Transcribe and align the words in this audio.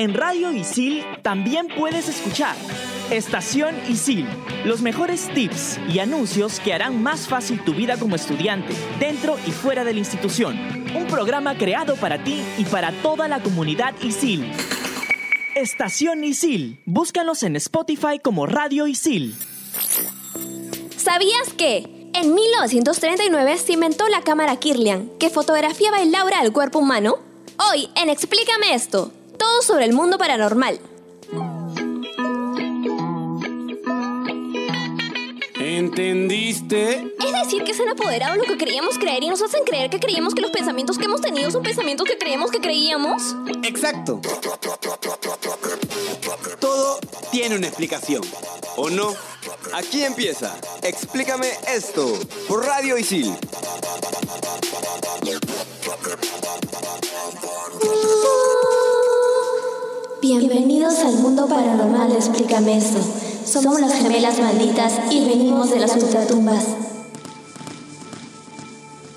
En 0.00 0.14
Radio 0.14 0.50
Isil 0.50 1.04
también 1.20 1.68
puedes 1.68 2.08
escuchar 2.08 2.56
Estación 3.10 3.76
Isil, 3.86 4.26
los 4.64 4.80
mejores 4.80 5.28
tips 5.34 5.78
y 5.92 5.98
anuncios 5.98 6.58
que 6.58 6.72
harán 6.72 7.02
más 7.02 7.28
fácil 7.28 7.62
tu 7.62 7.74
vida 7.74 7.98
como 7.98 8.16
estudiante, 8.16 8.72
dentro 8.98 9.36
y 9.46 9.50
fuera 9.50 9.84
de 9.84 9.92
la 9.92 9.98
institución. 9.98 10.58
Un 10.96 11.06
programa 11.06 11.58
creado 11.58 11.96
para 11.96 12.24
ti 12.24 12.42
y 12.56 12.64
para 12.64 12.92
toda 13.02 13.28
la 13.28 13.42
comunidad 13.42 13.92
Isil. 14.00 14.50
Estación 15.54 16.24
Isil, 16.24 16.80
búscanos 16.86 17.42
en 17.42 17.56
Spotify 17.56 18.18
como 18.24 18.46
Radio 18.46 18.86
Isil. 18.86 19.34
¿Sabías 20.96 21.52
que? 21.58 22.08
En 22.14 22.34
1939 22.34 23.58
se 23.58 23.74
inventó 23.74 24.08
la 24.08 24.22
cámara 24.22 24.56
Kirlian, 24.56 25.10
que 25.18 25.28
fotografiaba 25.28 26.00
el 26.00 26.14
aura 26.14 26.40
del 26.40 26.54
cuerpo 26.54 26.78
humano. 26.78 27.18
Hoy, 27.70 27.90
en 27.96 28.08
Explícame 28.08 28.72
esto, 28.74 29.12
todo 29.50 29.62
sobre 29.62 29.84
el 29.84 29.92
mundo 29.92 30.16
paranormal. 30.16 30.78
¿Entendiste? 35.58 37.14
Es 37.18 37.32
decir, 37.44 37.64
que 37.64 37.74
se 37.74 37.82
han 37.82 37.88
apoderado 37.88 38.36
lo 38.36 38.44
que 38.44 38.56
creíamos 38.56 38.96
creer 38.98 39.24
y 39.24 39.28
nos 39.28 39.42
hacen 39.42 39.64
creer 39.64 39.90
que 39.90 39.98
creíamos 39.98 40.34
que 40.34 40.40
los 40.40 40.52
pensamientos 40.52 40.98
que 40.98 41.06
hemos 41.06 41.20
tenido 41.20 41.50
son 41.50 41.64
pensamientos 41.64 42.06
que 42.06 42.16
creíamos 42.16 42.52
que 42.52 42.60
creíamos. 42.60 43.34
Exacto. 43.64 44.20
Todo 46.60 47.00
tiene 47.32 47.56
una 47.56 47.66
explicación, 47.66 48.22
¿o 48.76 48.88
no? 48.88 49.12
Aquí 49.74 50.04
empieza. 50.04 50.56
Explícame 50.82 51.50
esto 51.66 52.06
por 52.46 52.64
Radio 52.64 52.96
Isil. 52.98 53.34
Bienvenidos 60.22 60.98
al 60.98 61.14
mundo 61.14 61.48
paranormal, 61.48 62.12
explícame 62.12 62.76
esto. 62.76 62.98
Somos 63.42 63.80
las 63.80 63.94
gemelas 63.94 64.38
malditas 64.38 65.00
y 65.10 65.26
venimos 65.26 65.70
de 65.70 65.80
las 65.80 65.96
ultratumbas. 65.96 66.66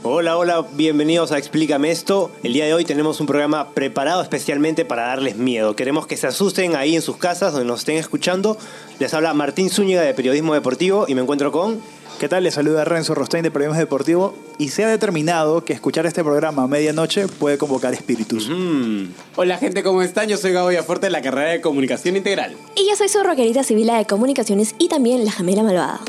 Hola, 0.04 0.38
hola, 0.38 0.66
bienvenidos 0.74 1.34
a 1.34 1.38
Explícame 1.38 1.92
esto. 1.92 2.31
El 2.42 2.54
día 2.54 2.66
de 2.66 2.74
hoy 2.74 2.86
tenemos 2.86 3.20
un 3.20 3.28
programa 3.28 3.72
preparado 3.72 4.22
especialmente 4.22 4.86
para 4.86 5.08
darles 5.08 5.36
miedo. 5.36 5.76
Queremos 5.76 6.08
que 6.08 6.16
se 6.16 6.28
asusten 6.28 6.78
ahí 6.78 6.96
en 6.96 7.02
sus 7.02 7.18
casas 7.18 7.52
donde 7.52 7.68
nos 7.68 7.80
estén 7.80 7.98
escuchando. 7.98 8.58
Les 9.00 9.14
habla 9.14 9.34
Martín 9.34 9.70
Zúñiga 9.70 10.04
de 10.04 10.14
Periodismo 10.14 10.54
Deportivo 10.54 11.04
y 11.09 11.16
me 11.16 11.22
encuentro 11.22 11.52
con... 11.52 11.81
¿Qué 12.19 12.30
tal? 12.30 12.44
Les 12.44 12.53
saluda 12.53 12.86
Renzo 12.86 13.16
Rostein 13.16 13.44
de 13.44 13.52
Periodismo 13.52 13.80
Deportivo 13.80 14.33
y 14.58 14.69
se 14.69 14.83
ha 14.86 14.88
determinado 14.88 15.66
que 15.66 15.73
escuchar 15.73 16.06
este 16.06 16.23
programa 16.23 16.64
a 16.64 16.67
medianoche 16.67 17.28
puede 17.28 17.58
convocar 17.58 17.94
espíritus. 17.94 18.47
Mm, 18.50 19.08
Hola 19.36 19.58
gente, 19.58 19.83
¿cómo 19.83 20.02
están? 20.02 20.30
Yo 20.30 20.38
soy 20.38 20.53
Gabo 20.53 20.69
Villafuerte 20.69 21.08
de 21.08 21.11
la 21.11 21.22
carrera 21.22 21.50
de 21.52 21.61
Comunicación 21.61 22.16
Integral. 22.16 22.56
Y 22.75 22.88
yo 22.88 22.95
soy 22.95 23.09
su 23.09 23.22
roquerita 23.23 23.64
civila 23.64 23.97
de 23.97 24.06
comunicaciones 24.06 24.73
y 24.80 24.88
también 24.88 25.25
la 25.25 25.31
gemela 25.31 25.64
malvada. 25.64 26.00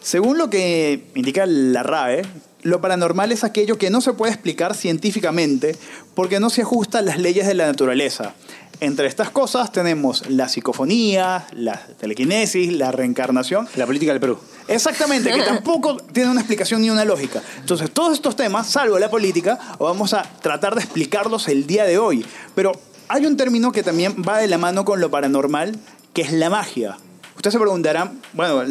Según 0.00 0.38
lo 0.38 0.50
que 0.50 1.04
indica 1.14 1.46
la 1.46 1.82
RAE, 1.82 2.22
lo 2.62 2.80
paranormal 2.80 3.30
es 3.32 3.44
aquello 3.44 3.78
que 3.78 3.90
no 3.90 4.00
se 4.00 4.12
puede 4.14 4.32
explicar 4.32 4.74
científicamente 4.74 5.76
porque 6.14 6.40
no 6.40 6.50
se 6.50 6.62
ajusta 6.62 6.98
a 6.98 7.02
las 7.02 7.18
leyes 7.18 7.46
de 7.46 7.54
la 7.54 7.66
naturaleza. 7.66 8.34
Entre 8.80 9.06
estas 9.06 9.30
cosas 9.30 9.70
tenemos 9.72 10.28
la 10.30 10.48
psicofonía, 10.48 11.46
la 11.52 11.76
telequinesis, 11.98 12.72
la 12.72 12.90
reencarnación. 12.90 13.68
la 13.76 13.84
política 13.84 14.12
del 14.12 14.20
Perú. 14.20 14.38
Exactamente, 14.68 15.30
que 15.30 15.42
tampoco 15.44 15.98
tiene 15.98 16.30
una 16.30 16.40
explicación 16.40 16.80
ni 16.80 16.88
una 16.88 17.04
lógica. 17.04 17.42
Entonces, 17.58 17.90
todos 17.90 18.14
estos 18.14 18.36
temas, 18.36 18.66
salvo 18.68 18.98
la 18.98 19.10
política, 19.10 19.58
vamos 19.78 20.14
a 20.14 20.22
tratar 20.22 20.74
de 20.74 20.80
explicarlos 20.80 21.48
el 21.48 21.66
día 21.66 21.84
de 21.84 21.98
hoy. 21.98 22.24
Pero 22.54 22.72
hay 23.08 23.26
un 23.26 23.36
término 23.36 23.70
que 23.70 23.82
también 23.82 24.16
va 24.26 24.38
de 24.38 24.46
la 24.46 24.56
mano 24.56 24.84
con 24.86 24.98
lo 25.00 25.10
paranormal, 25.10 25.76
que 26.14 26.22
es 26.22 26.32
la 26.32 26.48
magia. 26.48 26.96
Ustedes 27.36 27.52
se 27.52 27.58
preguntarán, 27.60 28.20
bueno, 28.32 28.62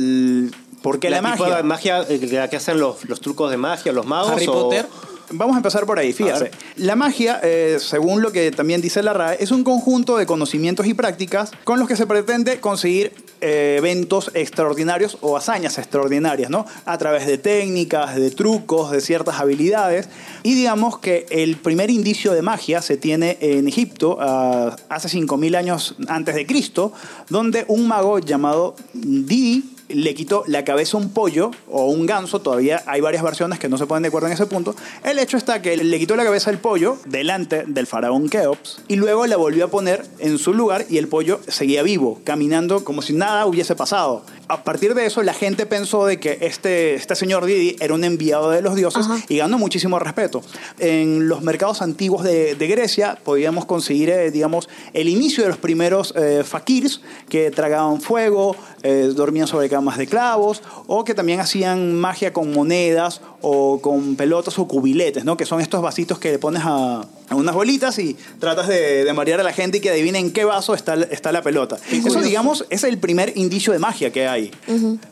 ¿por 0.81 0.99
qué 0.99 1.11
la, 1.11 1.17
tipo 1.19 1.29
magia? 1.43 1.55
de 1.55 1.63
magia 1.63 2.07
que 2.07 2.19
que 2.49 2.55
hacen 2.55 2.79
los, 2.79 3.05
los 3.07 3.21
trucos 3.21 3.51
de 3.51 3.57
magia, 3.57 3.91
los 3.91 4.05
magos. 4.07 4.31
Harry 4.31 4.47
o- 4.47 4.53
Potter. 4.53 4.87
Vamos 5.31 5.55
a 5.55 5.57
empezar 5.59 5.85
por 5.85 5.99
ahí, 5.99 6.11
fíjate. 6.11 6.51
La 6.75 6.95
magia, 6.95 7.39
eh, 7.43 7.77
según 7.79 8.21
lo 8.21 8.31
que 8.31 8.51
también 8.51 8.81
dice 8.81 9.03
la 9.03 9.13
RAE, 9.13 9.37
es 9.39 9.51
un 9.51 9.63
conjunto 9.63 10.17
de 10.17 10.25
conocimientos 10.25 10.87
y 10.87 10.93
prácticas 10.93 11.51
con 11.63 11.79
los 11.79 11.87
que 11.87 11.95
se 11.95 12.07
pretende 12.07 12.59
conseguir 12.59 13.13
eh, 13.41 13.75
eventos 13.77 14.31
extraordinarios 14.33 15.17
o 15.21 15.37
hazañas 15.37 15.77
extraordinarias, 15.77 16.49
¿no? 16.49 16.65
A 16.85 16.97
través 16.97 17.27
de 17.27 17.37
técnicas, 17.37 18.15
de 18.15 18.31
trucos, 18.31 18.91
de 18.91 19.01
ciertas 19.01 19.39
habilidades. 19.39 20.09
Y 20.43 20.55
digamos 20.55 20.97
que 20.97 21.25
el 21.29 21.57
primer 21.57 21.89
indicio 21.89 22.33
de 22.33 22.41
magia 22.41 22.81
se 22.81 22.97
tiene 22.97 23.37
en 23.39 23.67
Egipto, 23.67 24.17
ah, 24.19 24.75
hace 24.89 25.09
5.000 25.09 25.55
años 25.55 25.95
antes 26.07 26.35
de 26.35 26.45
Cristo, 26.45 26.91
donde 27.29 27.65
un 27.67 27.87
mago 27.87 28.19
llamado 28.19 28.75
Didi 28.93 29.75
le 29.89 30.13
quitó 30.13 30.43
la 30.47 30.63
cabeza 30.63 30.97
a 30.97 31.01
un 31.01 31.09
pollo 31.09 31.51
o 31.67 31.85
un 31.85 32.05
ganso, 32.05 32.39
todavía 32.39 32.83
hay 32.85 33.01
varias 33.01 33.23
versiones 33.23 33.59
que 33.59 33.69
no 33.69 33.77
se 33.77 33.85
ponen 33.85 34.03
de 34.03 34.07
acuerdo 34.07 34.27
en 34.27 34.33
ese 34.33 34.45
punto. 34.45 34.75
El 35.03 35.19
hecho 35.19 35.37
está 35.37 35.61
que 35.61 35.75
le 35.77 35.99
quitó 35.99 36.15
la 36.15 36.23
cabeza 36.23 36.49
al 36.49 36.59
pollo 36.59 36.97
delante 37.05 37.63
del 37.67 37.87
faraón 37.87 38.29
Keops 38.29 38.81
y 38.87 38.95
luego 38.95 39.25
la 39.27 39.37
volvió 39.37 39.65
a 39.65 39.67
poner 39.67 40.05
en 40.19 40.37
su 40.37 40.53
lugar 40.53 40.85
y 40.89 40.97
el 40.97 41.07
pollo 41.07 41.39
seguía 41.47 41.83
vivo, 41.83 42.21
caminando 42.23 42.83
como 42.83 43.01
si 43.01 43.13
nada 43.13 43.45
hubiese 43.45 43.75
pasado. 43.75 44.23
A 44.47 44.63
partir 44.63 44.95
de 44.95 45.05
eso, 45.05 45.21
la 45.21 45.33
gente 45.33 45.67
pensó 45.67 46.07
de 46.07 46.19
que 46.19 46.39
este, 46.41 46.95
este 46.95 47.15
señor 47.15 47.45
Didi 47.45 47.75
era 47.79 47.93
un 47.93 48.03
enviado 48.03 48.49
de 48.49 48.63
los 48.63 48.75
dioses 48.75 49.05
Ajá. 49.05 49.23
y 49.27 49.37
ganó 49.37 49.59
muchísimo 49.59 49.99
respeto. 49.99 50.41
En 50.79 51.27
los 51.27 51.43
mercados 51.43 51.83
antiguos 51.83 52.23
de, 52.23 52.55
de 52.55 52.67
Grecia 52.67 53.19
podíamos 53.23 53.65
conseguir, 53.65 54.09
eh, 54.09 54.31
digamos, 54.31 54.67
el 54.93 55.07
inicio 55.07 55.43
de 55.43 55.49
los 55.49 55.59
primeros 55.59 56.13
eh, 56.15 56.43
fakirs 56.43 57.01
que 57.29 57.51
tragaban 57.51 58.01
fuego, 58.01 58.55
eh, 58.81 59.11
dormían 59.15 59.47
sobre 59.47 59.69
de 59.97 60.07
clavos 60.07 60.61
o 60.87 61.03
que 61.03 61.13
también 61.13 61.39
hacían 61.39 61.95
magia 61.95 62.33
con 62.33 62.51
monedas 62.53 63.21
o 63.41 63.79
con 63.81 64.15
pelotas 64.15 64.59
o 64.59 64.67
cubiletes, 64.67 65.25
¿no? 65.25 65.37
que 65.37 65.45
son 65.45 65.61
estos 65.61 65.81
vasitos 65.81 66.19
que 66.19 66.31
le 66.31 66.39
pones 66.39 66.63
a, 66.65 67.05
a 67.29 67.35
unas 67.35 67.55
bolitas 67.55 67.97
y 67.99 68.17
tratas 68.39 68.67
de, 68.67 69.03
de 69.03 69.13
marear 69.13 69.39
a 69.39 69.43
la 69.43 69.53
gente 69.53 69.77
y 69.77 69.81
que 69.81 69.89
adivinen 69.89 70.27
en 70.27 70.33
qué 70.33 70.45
vaso 70.45 70.73
está, 70.73 70.95
está 70.95 71.31
la 71.31 71.41
pelota. 71.41 71.77
Eso, 71.91 72.21
digamos, 72.21 72.65
es 72.69 72.83
el 72.83 72.97
primer 72.97 73.33
indicio 73.37 73.73
de 73.73 73.79
magia 73.79 74.11
que 74.11 74.27
hay. 74.27 74.51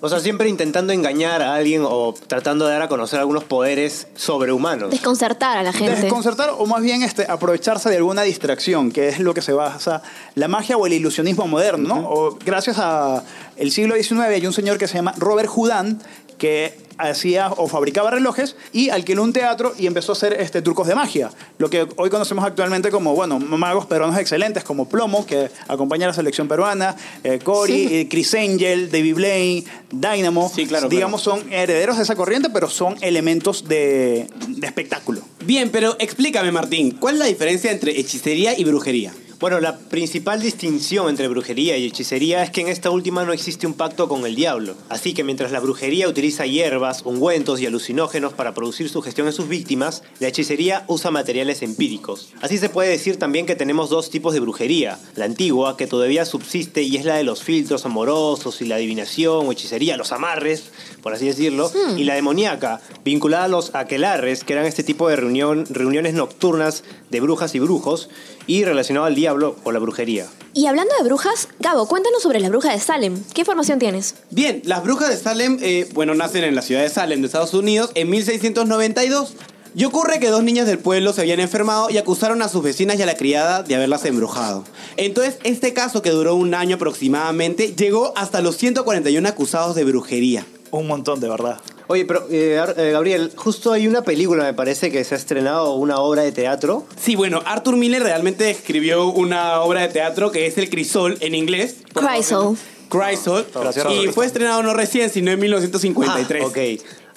O 0.02 0.10
sea, 0.10 0.20
siempre 0.20 0.50
intentando 0.50 0.94
engañar 0.94 1.42
a 1.42 1.56
alguien 1.56 1.84
o 1.86 2.14
tratando 2.28 2.66
de 2.66 2.74
dar 2.74 2.82
a 2.82 2.88
conocer 2.88 3.20
algunos 3.20 3.44
poderes 3.44 4.08
sobrehumanos. 4.16 4.92
Desconcertar 4.92 5.58
a 5.58 5.64
la 5.64 5.74
gente. 5.74 6.02
Desconcertar 6.02 6.52
o 6.58 6.66
más 6.66 6.82
bien 6.82 7.04
este, 7.04 7.26
aprovecharse 7.30 7.90
de 7.90 7.98
alguna 7.98 8.24
distracción, 8.24 8.92
que 8.92 9.10
es 9.10 9.20
lo 9.20 9.34
que 9.34 9.42
se 9.42 9.54
basa 9.54 10.02
la 10.36 10.48
magia 10.48 10.78
o 10.78 10.86
el 10.86 10.94
ilusionismo 10.94 11.48
moderno. 11.48 11.88
¿no? 11.88 12.10
O 12.10 12.38
gracias 12.44 12.78
a 12.80 13.24
el 13.56 13.72
siglo 13.72 13.96
XIX 13.96 14.20
hay 14.22 14.46
un 14.46 14.54
señor 14.54 14.78
que 14.78 14.88
se 14.88 14.96
llama 14.96 15.14
Robert 15.18 15.50
Houdin 15.50 16.00
que 16.38 16.87
hacía 16.98 17.50
o 17.52 17.68
fabricaba 17.68 18.12
relojes 18.12 18.56
y 18.72 18.90
alquiló 18.90 19.24
un 19.24 19.34
teatro 19.34 19.74
y 19.78 19.88
empezó 19.88 20.12
a 20.12 20.14
hacer 20.14 20.34
este, 20.40 20.62
trucos 20.62 20.88
de 20.88 20.96
magia. 20.96 21.30
Lo 21.58 21.70
que 21.70 21.88
hoy 21.98 22.10
conocemos 22.10 22.46
actualmente 22.46 22.92
como, 22.92 23.14
bueno, 23.16 23.40
magos 23.40 23.86
peruanos 23.86 24.18
excelentes 24.20 24.64
como 24.64 24.88
Plomo, 24.90 25.26
que 25.26 25.50
acompaña 25.68 26.06
a 26.06 26.10
la 26.10 26.14
selección 26.14 26.48
peruana, 26.48 26.96
eh, 27.24 27.40
Cory, 27.44 27.88
Sí. 27.88 27.96
eh, 27.96 28.08
Chris 28.10 28.34
Angel, 28.34 28.90
David 28.92 29.16
Blaine, 29.16 29.64
Dynamo. 29.92 30.52
Sí, 30.54 30.66
claro, 30.66 30.90
Digamos, 30.90 31.22
son 31.22 31.52
herederos 31.52 31.98
de 31.98 32.04
esa 32.04 32.16
corriente, 32.16 32.50
pero 32.50 32.70
son 32.70 32.96
elementos 33.02 33.68
de, 33.68 34.28
de 34.48 34.68
espectáculo. 34.68 35.22
Bien, 35.46 35.70
pero 35.72 35.96
explícame, 36.00 36.52
Martín, 36.52 36.92
¿cuál 37.00 37.16
es 37.16 37.20
la 37.20 37.26
diferencia 37.26 37.72
entre 37.72 38.00
hechicería 38.00 38.58
y 38.58 38.64
brujería? 38.64 39.14
Bueno, 39.40 39.60
la 39.60 39.78
principal 39.78 40.42
distinción 40.42 41.10
entre 41.10 41.28
brujería 41.28 41.78
y 41.78 41.86
hechicería 41.86 42.42
es 42.42 42.50
que 42.50 42.62
en 42.62 42.70
esta 42.70 42.90
última 42.90 43.24
no 43.24 43.34
existe 43.34 43.68
un 43.68 43.76
pacto 43.76 44.10
con 44.10 44.26
el 44.26 44.36
diablo. 44.36 44.74
Así 44.90 45.14
que 45.14 45.24
mientras 45.24 45.52
la 45.52 45.60
brujería 45.60 46.10
utiliza 46.10 46.48
hierbas, 46.48 47.04
ungüentos 47.06 47.62
y 47.62 47.68
alucinógenos 47.68 48.34
para 48.34 48.56
producir 48.56 48.90
sugestión 48.90 49.28
en 49.28 49.34
sus 49.34 49.48
víctimas, 49.48 50.02
la 50.20 50.30
hechicería 50.30 50.86
usa 50.88 51.12
materiales 51.12 51.62
empíricos. 51.62 52.30
Así 52.42 52.58
se 52.58 52.70
puede 52.70 52.90
decir 52.90 53.20
también 53.20 53.46
que 53.46 53.56
tenemos 53.56 53.92
dos 53.92 54.10
tipos 54.10 54.34
de 54.34 54.40
brujería. 54.40 54.98
La 55.16 55.26
antigua, 55.26 55.78
que 55.78 55.86
todavía 55.86 56.26
subsiste 56.26 56.82
y 56.82 56.98
es 56.98 57.06
la 57.06 57.18
de 57.18 57.24
los 57.24 57.44
filtros 57.44 57.86
amorosos 57.86 58.60
y 58.62 58.66
la 58.66 58.78
adivinación 58.78 59.46
o 59.46 59.52
hechicería, 59.52 59.98
los 59.98 60.14
amarres, 60.14 60.72
por 61.04 61.14
así 61.14 61.28
decirlo, 61.28 61.72
y 61.96 62.06
la 62.06 62.16
demoníaca, 62.16 62.82
vinculada 63.06 63.44
a 63.44 63.50
los 63.50 63.76
aquelarres, 63.76 64.44
que 64.44 64.54
eran 64.54 64.66
este 64.66 64.84
tipo 64.84 65.08
de 65.08 65.16
reunión, 65.16 65.68
reuniones 65.70 66.16
nocturnas 66.16 66.84
de 67.12 67.20
brujas 67.20 67.54
y 67.54 67.60
brujos, 67.60 68.10
y 68.48 68.64
relacionado 68.64 69.06
al 69.06 69.14
diablo 69.14 69.27
o 69.34 69.72
la 69.72 69.80
brujería. 69.80 70.28
Y 70.54 70.66
hablando 70.68 70.94
de 70.98 71.04
brujas, 71.04 71.50
Gabo, 71.60 71.88
cuéntanos 71.88 72.22
sobre 72.22 72.40
la 72.40 72.50
bruja 72.50 72.72
de 72.72 72.80
Salem. 72.80 73.24
¿Qué 73.34 73.42
información 73.42 73.80
tienes? 73.80 74.16
Bien, 74.32 74.62
las 74.66 74.84
brujas 74.84 75.10
de 75.10 75.18
Salem, 75.18 75.60
eh, 75.62 75.88
bueno, 75.94 76.16
nacen 76.16 76.44
en 76.44 76.56
la 76.56 76.62
ciudad 76.62 76.82
de 76.82 76.90
Salem, 76.90 77.22
de 77.22 77.28
Estados 77.28 77.54
Unidos, 77.54 77.92
en 77.96 78.10
1692. 78.10 79.34
Y 79.76 79.86
ocurre 79.86 80.20
que 80.20 80.30
dos 80.30 80.42
niñas 80.42 80.66
del 80.66 80.80
pueblo 80.80 81.14
se 81.14 81.22
habían 81.22 81.40
enfermado 81.40 81.92
y 81.92 81.98
acusaron 81.98 82.42
a 82.42 82.50
sus 82.50 82.64
vecinas 82.64 82.98
y 82.98 83.04
a 83.04 83.06
la 83.06 83.16
criada 83.16 83.62
de 83.62 83.76
haberlas 83.76 84.06
embrujado. 84.06 84.64
Entonces, 84.96 85.38
este 85.44 85.74
caso, 85.74 86.02
que 86.02 86.10
duró 86.10 86.34
un 86.34 86.56
año 86.56 86.78
aproximadamente, 86.78 87.76
llegó 87.76 88.14
hasta 88.16 88.42
los 88.42 88.58
141 88.58 89.30
acusados 89.30 89.76
de 89.76 89.84
brujería. 89.84 90.46
Un 90.72 90.88
montón, 90.88 91.20
de 91.20 91.30
verdad. 91.30 91.60
Oye, 91.88 92.06
pero 92.06 92.28
eh, 92.30 92.62
eh, 92.78 92.92
Gabriel, 92.92 93.32
justo 93.36 93.72
hay 93.72 93.88
una 93.88 94.02
película, 94.02 94.44
me 94.44 94.54
parece, 94.54 94.92
que 94.92 95.04
se 95.04 95.16
ha 95.16 95.18
estrenado, 95.18 95.76
una 95.76 96.00
obra 96.00 96.24
de 96.24 96.34
teatro. 96.34 96.86
Sí, 97.02 97.16
bueno, 97.16 97.42
Arthur 97.46 97.78
Miller 97.78 98.04
realmente 98.04 98.50
escribió 98.50 99.08
una 99.08 99.62
obra 99.62 99.82
de 99.82 99.88
teatro 99.88 100.32
que 100.32 100.48
es 100.48 100.58
El 100.58 100.70
Crisol 100.70 101.18
en 101.22 101.34
inglés. 101.34 101.78
Chrysol. 101.94 102.58
Chrysol. 102.90 103.46
Gracias, 103.54 103.86
Y 103.92 104.08
fue 104.10 104.26
estrenado 104.26 104.64
no 104.64 104.74
recién, 104.74 105.10
sino 105.10 105.32
en 105.32 105.40
1953. 105.40 106.44
Ah, 106.44 106.48
ok. 106.48 106.58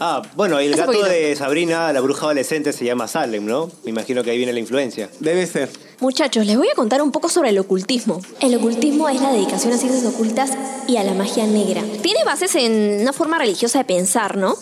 Ah, 0.02 0.22
bueno, 0.34 0.58
el 0.58 0.72
Hace 0.72 0.80
gato 0.80 0.92
poquito. 0.92 1.08
de 1.10 1.36
Sabrina, 1.36 1.92
la 1.92 2.00
bruja 2.00 2.22
adolescente, 2.24 2.72
se 2.72 2.86
llama 2.86 3.06
Salem, 3.06 3.44
¿no? 3.44 3.70
Me 3.84 3.90
imagino 3.90 4.24
que 4.24 4.30
ahí 4.30 4.38
viene 4.38 4.52
la 4.54 4.58
influencia. 4.58 5.10
Debe 5.20 5.46
ser. 5.46 5.68
Muchachos, 6.00 6.46
les 6.46 6.56
voy 6.56 6.68
a 6.72 6.74
contar 6.74 7.02
un 7.02 7.12
poco 7.12 7.28
sobre 7.28 7.50
el 7.50 7.58
ocultismo. 7.58 8.22
El 8.40 8.54
ocultismo 8.56 9.10
es 9.10 9.20
la 9.20 9.30
dedicación 9.30 9.74
a 9.74 9.76
ciencias 9.76 10.06
ocultas 10.06 10.52
y 10.88 10.96
a 10.96 11.04
la 11.04 11.12
magia 11.12 11.46
negra. 11.46 11.82
Tiene 12.00 12.24
bases 12.24 12.54
en 12.54 13.02
una 13.02 13.12
forma 13.12 13.38
religiosa 13.38 13.80
de 13.80 13.84
pensar, 13.84 14.38
¿no? 14.38 14.56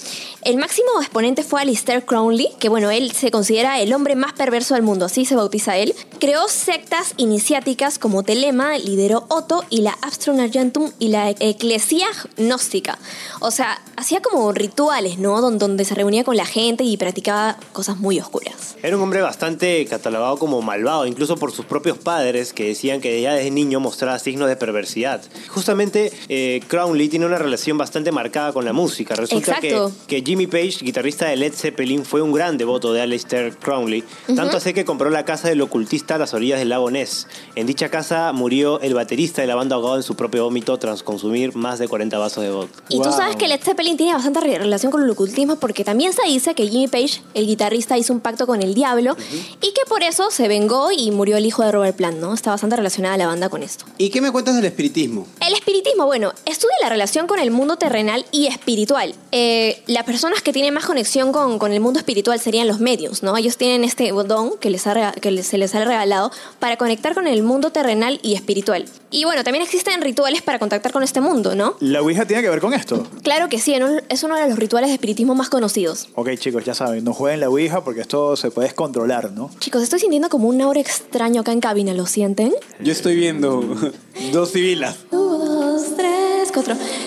El 0.48 0.56
máximo 0.56 0.88
exponente 1.02 1.42
fue 1.42 1.60
Alistair 1.60 2.06
Crowley, 2.06 2.48
que 2.58 2.70
bueno, 2.70 2.90
él 2.90 3.12
se 3.12 3.30
considera 3.30 3.82
el 3.82 3.92
hombre 3.92 4.16
más 4.16 4.32
perverso 4.32 4.72
del 4.72 4.82
mundo, 4.82 5.04
así 5.04 5.26
se 5.26 5.34
bautiza 5.36 5.76
él. 5.76 5.94
Creó 6.20 6.48
sectas 6.48 7.12
iniciáticas 7.18 7.98
como 7.98 8.22
Telema, 8.22 8.78
lideró 8.78 9.26
Otto 9.28 9.62
y 9.68 9.82
la 9.82 9.90
Abstrum 10.00 10.40
Argentum 10.40 10.90
y 10.98 11.08
la 11.08 11.28
Eclesia 11.38 12.06
Gnóstica. 12.38 12.98
O 13.40 13.50
sea, 13.50 13.78
hacía 13.96 14.22
como 14.22 14.50
rituales, 14.52 15.18
¿no? 15.18 15.38
Don- 15.42 15.58
Donde 15.58 15.84
se 15.84 15.94
reunía 15.94 16.24
con 16.24 16.38
la 16.38 16.46
gente 16.46 16.82
y 16.82 16.96
practicaba 16.96 17.58
cosas 17.74 17.98
muy 17.98 18.18
oscuras. 18.18 18.74
Era 18.82 18.96
un 18.96 19.02
hombre 19.02 19.20
bastante 19.20 19.84
catalogado 19.84 20.38
como 20.38 20.62
malvado, 20.62 21.04
incluso 21.04 21.36
por 21.36 21.52
sus 21.52 21.66
propios 21.66 21.98
padres, 21.98 22.54
que 22.54 22.68
decían 22.68 23.02
que 23.02 23.20
ya 23.20 23.34
desde 23.34 23.50
niño 23.50 23.80
mostraba 23.80 24.18
signos 24.18 24.48
de 24.48 24.56
perversidad. 24.56 25.20
Justamente, 25.48 26.10
eh, 26.30 26.62
Crowley 26.68 27.10
tiene 27.10 27.26
una 27.26 27.36
relación 27.36 27.76
bastante 27.76 28.12
marcada 28.12 28.54
con 28.54 28.64
la 28.64 28.72
música. 28.72 29.14
Resulta 29.14 29.60
que, 29.60 29.78
que 30.06 30.22
Jimmy 30.38 30.46
Page, 30.46 30.85
guitarrista 30.85 31.26
de 31.26 31.35
Led 31.37 31.52
Zeppelin, 31.52 32.05
fue 32.05 32.23
un 32.23 32.31
gran 32.31 32.56
devoto 32.58 32.93
de 32.93 33.00
Aleister 33.00 33.56
Crowley. 33.56 34.05
Tanto 34.37 34.58
así 34.58 34.73
que 34.73 34.85
compró 34.85 35.11
la 35.11 35.25
casa 35.25 35.49
del 35.49 35.61
ocultista 35.62 36.14
a 36.14 36.19
las 36.19 36.32
orillas 36.32 36.61
del 36.61 36.69
lago 36.69 36.93
Ness. 36.93 37.26
En 37.56 37.67
dicha 37.67 37.88
casa 37.90 38.32
murió 38.32 38.79
el 38.81 38.94
baterista 38.94 39.43
de 39.43 39.49
la 39.49 39.56
banda 39.56 39.75
ahogado 39.75 39.96
en 39.96 40.05
su 40.05 40.14
propio 40.14 40.44
vómito 40.44 40.79
tras 40.79 41.02
consumir 41.02 41.56
más 41.56 41.81
de 41.81 41.88
40 41.88 42.17
vasos 42.19 42.44
de 42.44 42.50
vodka. 42.52 42.85
Y 42.88 42.99
tú 43.02 43.11
sabes 43.11 43.35
que 43.35 43.49
Led 43.49 43.61
Zeppelin 43.61 43.96
tiene 43.96 44.14
bastante 44.14 44.38
re- 44.38 44.58
relación 44.61 44.93
con 44.93 45.02
el 45.02 45.11
ocultismo 45.11 45.56
porque 45.56 45.82
también 45.82 46.12
se 46.12 46.23
dice 46.29 46.55
que 46.55 46.69
Jimmy 46.69 46.87
Page, 46.87 47.20
el 47.34 47.46
guitarrista, 47.49 47.99
hizo 47.99 48.12
un 48.12 48.20
pacto 48.20 48.46
con 48.46 48.62
el 48.62 48.75
diablo 48.75 49.17
y 49.61 49.73
que 49.73 49.81
por 49.88 50.05
eso 50.05 50.31
se 50.31 50.46
vengó 50.46 50.93
y 50.96 51.11
murió 51.11 51.37
el 51.37 51.46
hijo 51.46 51.64
de 51.64 51.73
Robert 51.73 51.96
Plant, 51.96 52.19
¿no? 52.20 52.32
Está 52.32 52.50
bastante 52.50 52.76
relacionada 52.76 53.17
la 53.17 53.26
banda 53.26 53.49
con 53.49 53.64
esto. 53.64 53.87
¿Y 53.99 54.11
qué 54.11 54.20
me 54.20 54.31
cuentas 54.31 54.55
del 54.55 54.67
espiritismo? 54.67 55.26
El 55.44 55.52
espiritismo, 55.55 56.06
bueno, 56.06 56.32
estudia 56.44 56.75
la 56.81 56.91
relación 56.91 57.26
con 57.26 57.41
el 57.41 57.50
mundo 57.50 57.76
terrenal 57.76 58.25
y 58.31 58.46
espiritual. 58.46 59.17
Eh, 59.32 59.82
las 59.88 60.05
personas 60.28 60.42
que 60.42 60.52
tienen 60.52 60.75
más 60.75 60.84
conexión 60.84 61.32
con, 61.32 61.58
con 61.58 61.72
el 61.72 61.80
mundo 61.80 61.98
espiritual 61.98 62.38
serían 62.38 62.69
los 62.69 62.80
medios, 62.80 63.22
¿no? 63.22 63.34
Ellos 63.38 63.56
tienen 63.56 63.82
este 63.82 64.10
don 64.10 64.58
que, 64.58 64.69
les 64.69 64.86
ha 64.86 65.12
que 65.12 65.42
se 65.42 65.56
les 65.56 65.75
ha 65.75 65.82
regalado 65.82 66.30
para 66.58 66.76
conectar 66.76 67.14
con 67.14 67.26
el 67.26 67.42
mundo 67.42 67.70
terrenal 67.70 68.20
y 68.22 68.34
espiritual. 68.34 68.84
Y 69.10 69.25
bueno, 69.25 69.42
también 69.42 69.64
existen 69.64 70.02
rituales 70.02 70.42
para 70.42 70.58
contactar 70.58 70.92
con 70.92 71.02
este 71.02 71.22
mundo, 71.22 71.54
¿no? 71.54 71.76
¿La 71.80 72.02
Ouija 72.02 72.26
tiene 72.26 72.42
que 72.42 72.50
ver 72.50 72.60
con 72.60 72.75
esto? 72.75 73.06
Claro 73.22 73.48
que 73.48 73.58
sí, 73.58 73.75
es 74.10 74.22
uno 74.22 74.36
de 74.36 74.46
los 74.50 74.58
rituales 74.58 74.90
de 74.90 74.94
espiritismo 74.96 75.34
más 75.34 75.48
conocidos. 75.48 76.08
Ok, 76.14 76.28
chicos, 76.36 76.62
ya 76.62 76.74
saben, 76.74 77.04
no 77.04 77.14
jueguen 77.14 77.40
la 77.40 77.48
Ouija 77.48 77.82
porque 77.82 78.02
esto 78.02 78.36
se 78.36 78.50
puede 78.50 78.69
descontrolar, 78.69 79.32
¿no? 79.32 79.50
Chicos, 79.60 79.82
estoy 79.82 80.00
sintiendo 80.00 80.28
como 80.28 80.48
un 80.48 80.60
aura 80.60 80.78
extraño 80.78 81.40
acá 81.40 81.52
en 81.52 81.60
cabina, 81.60 81.94
¿lo 81.94 82.04
sienten? 82.04 82.52
Yo 82.81 82.92
estoy 82.92 83.16
viendo 83.16 83.62
dos 84.32 84.52
civilas. 84.52 84.98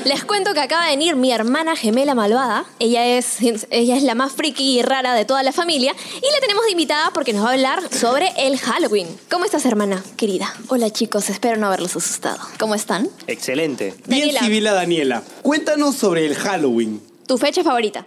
Les 0.05 0.23
cuento 0.23 0.53
que 0.53 0.59
acaba 0.59 0.85
de 0.85 0.91
venir 0.91 1.15
mi 1.15 1.31
hermana 1.31 1.75
gemela 1.75 2.15
malvada. 2.15 2.65
Ella 2.79 3.05
es, 3.05 3.37
ella 3.69 3.95
es 3.95 4.03
la 4.03 4.15
más 4.15 4.33
friki 4.33 4.79
y 4.79 4.81
rara 4.81 5.13
de 5.13 5.25
toda 5.25 5.43
la 5.43 5.51
familia. 5.51 5.93
Y 6.15 6.33
la 6.33 6.39
tenemos 6.39 6.65
de 6.65 6.71
invitada 6.71 7.11
porque 7.13 7.33
nos 7.33 7.43
va 7.45 7.49
a 7.49 7.53
hablar 7.53 7.81
sobre 7.93 8.29
el 8.37 8.57
Halloween. 8.57 9.07
¿Cómo 9.29 9.45
estás, 9.45 9.65
hermana 9.65 10.03
querida? 10.17 10.53
Hola, 10.69 10.89
chicos. 10.89 11.29
Espero 11.29 11.57
no 11.57 11.67
haberlos 11.67 11.95
asustado. 11.95 12.39
¿Cómo 12.59 12.75
están? 12.75 13.09
Excelente. 13.27 13.93
Bien 14.07 14.21
Daniela. 14.21 14.39
civila 14.41 14.73
Daniela. 14.73 15.23
Cuéntanos 15.41 15.95
sobre 15.95 16.25
el 16.25 16.35
Halloween. 16.35 17.01
¿Tu 17.27 17.37
fecha 17.37 17.63
favorita? 17.63 18.03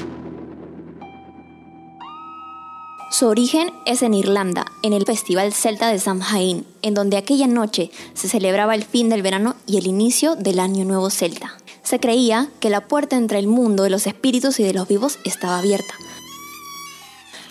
Su 3.16 3.28
origen 3.28 3.72
es 3.87 4.02
en 4.02 4.12
Irlanda, 4.12 4.66
en 4.82 4.93
el 4.93 5.05
Festival 5.05 5.52
Celta 5.52 5.87
de 5.87 6.00
Samhain, 6.00 6.66
en 6.82 6.94
donde 6.94 7.16
aquella 7.16 7.46
noche 7.46 7.93
se 8.12 8.28
celebraba 8.28 8.75
el 8.75 8.82
fin 8.82 9.08
del 9.08 9.22
verano 9.22 9.55
y 9.69 9.78
el 9.78 9.87
inicio 9.87 10.34
del 10.34 10.58
Año 10.58 10.84
Nuevo 10.84 11.11
Celta. 11.11 11.56
Se 11.84 12.00
creía 12.00 12.50
que 12.58 12.70
la 12.70 12.88
puerta 12.88 13.14
entre 13.14 13.38
el 13.38 13.46
mundo 13.46 13.84
de 13.84 13.90
los 13.90 14.08
espíritus 14.08 14.58
y 14.58 14.64
de 14.64 14.75
los 14.75 14.88
vivos 14.88 15.20
estaba 15.25 15.61
abierta. 15.61 15.94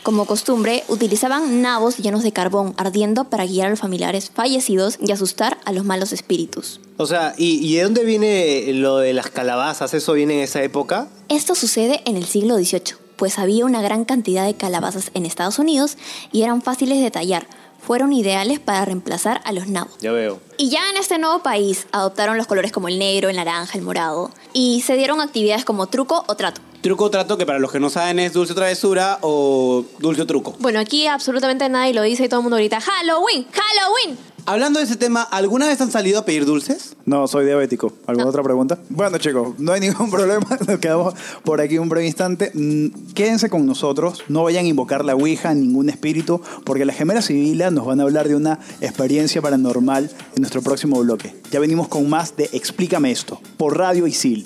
Como 0.04 0.26
costumbre, 0.26 0.84
utilizaban 0.90 1.62
nabos 1.62 1.96
llenos 1.96 2.24
de 2.24 2.34
carbón 2.34 2.74
ardiendo 2.76 3.30
para 3.30 3.46
guiar 3.46 3.68
a 3.68 3.70
los 3.70 3.80
familiares 3.80 4.32
fallecidos 4.36 4.98
y 5.00 5.14
asustar 5.14 5.60
a 5.64 5.72
los 5.72 5.86
malos 5.86 6.12
espíritus. 6.12 6.82
O 6.98 7.06
sea, 7.06 7.36
¿y, 7.38 7.66
y 7.66 7.78
de 7.78 7.84
dónde 7.84 8.04
viene 8.04 8.66
lo 8.74 8.98
de 8.98 9.14
las 9.14 9.30
calabazas? 9.30 9.94
¿Eso 9.94 10.12
viene 10.12 10.34
en 10.34 10.40
esa 10.42 10.62
época? 10.62 11.08
Esto 11.30 11.56
sucede 11.56 12.02
en 12.06 12.18
el 12.18 12.26
siglo 12.26 12.58
XVIII, 12.58 13.03
pues 13.24 13.40
había 13.40 13.64
una 13.64 13.82
gran 13.82 14.04
cantidad 14.04 14.46
de 14.46 14.54
calabazas 14.54 15.10
en 15.14 15.26
Estados 15.26 15.58
Unidos 15.58 15.98
y 16.34 16.42
eran 16.42 16.62
fáciles 16.62 17.02
de 17.02 17.10
tallar. 17.10 17.48
Fueron 17.80 18.12
ideales 18.12 18.60
para 18.60 18.84
reemplazar 18.84 19.40
a 19.46 19.54
los 19.54 19.70
nabos. 19.70 19.94
Ya 20.02 20.12
veo. 20.12 20.42
Y 20.58 20.70
ya 20.70 20.90
en 20.90 20.98
este 20.98 21.18
nuevo 21.20 21.42
país 21.42 21.88
adoptaron 21.94 22.38
los 22.38 22.48
colores 22.48 22.74
como 22.74 22.90
el 22.90 23.00
negro, 23.00 23.30
el 23.30 23.38
naranja, 23.38 23.78
el 23.78 23.82
morado 23.86 24.30
y 24.52 24.82
se 24.82 24.98
dieron 24.98 25.22
actividades 25.22 25.64
como 25.64 25.88
truco 25.88 26.26
o 26.28 26.36
trato. 26.36 26.60
Truco 26.82 27.06
o 27.06 27.10
trato, 27.10 27.38
que 27.38 27.46
para 27.46 27.60
los 27.60 27.72
que 27.72 27.80
no 27.80 27.90
saben 27.90 28.20
es 28.20 28.34
dulce 28.34 28.52
o 28.52 28.56
travesura 28.58 29.20
o 29.22 29.86
dulce 30.00 30.24
o 30.24 30.28
truco. 30.28 30.54
Bueno, 30.60 30.82
aquí 30.82 31.08
absolutamente 31.08 31.70
nadie 31.70 31.94
lo 31.94 32.02
dice 32.02 32.26
y 32.26 32.28
todo 32.28 32.42
el 32.42 32.44
mundo 32.44 32.58
grita 32.58 32.82
Halloween, 32.82 33.48
Halloween. 33.54 34.18
Hablando 34.46 34.80
de 34.80 34.86
ese 34.86 34.98
tema, 34.98 35.22
¿alguna 35.22 35.68
vez 35.68 35.80
han 35.80 35.90
salido 35.90 36.20
a 36.20 36.26
pedir 36.26 36.46
dulces? 36.46 36.98
No, 37.06 37.28
soy 37.30 37.46
diabético. 37.46 37.94
¿Alguna 38.08 38.28
otra 38.28 38.44
pregunta? 38.44 38.78
Bueno, 38.90 39.18
chicos, 39.18 39.58
no 39.58 39.72
hay 39.72 39.80
ningún 39.80 40.12
problema. 40.12 40.46
Nos 40.68 40.80
quedamos 40.80 41.14
por 41.46 41.62
aquí 41.62 41.78
un 41.78 41.88
breve 41.88 42.06
instante. 42.08 42.52
Mm, 42.54 43.14
Quédense 43.14 43.50
con 43.50 43.66
nosotros. 43.66 44.22
No 44.28 44.44
vayan 44.44 44.66
a 44.66 44.68
invocar 44.68 45.06
la 45.06 45.16
Ouija, 45.16 45.54
ningún 45.54 45.90
espíritu, 45.90 46.42
porque 46.66 46.84
las 46.84 46.98
gemelas 46.98 47.26
civilas 47.26 47.72
nos 47.72 47.86
van 47.86 48.02
a 48.02 48.04
hablar 48.04 48.28
de 48.28 48.36
una 48.36 48.60
experiencia 48.82 49.42
paranormal 49.42 50.10
en 50.36 50.42
nuestro 50.42 50.62
próximo 50.62 51.00
bloque. 51.00 51.34
Ya 51.52 51.62
venimos 51.62 51.88
con 51.88 52.10
más 52.10 52.36
de 52.36 52.50
Explícame 52.52 53.12
esto, 53.12 53.40
por 53.56 53.78
Radio 53.78 54.08
Isil. 54.08 54.46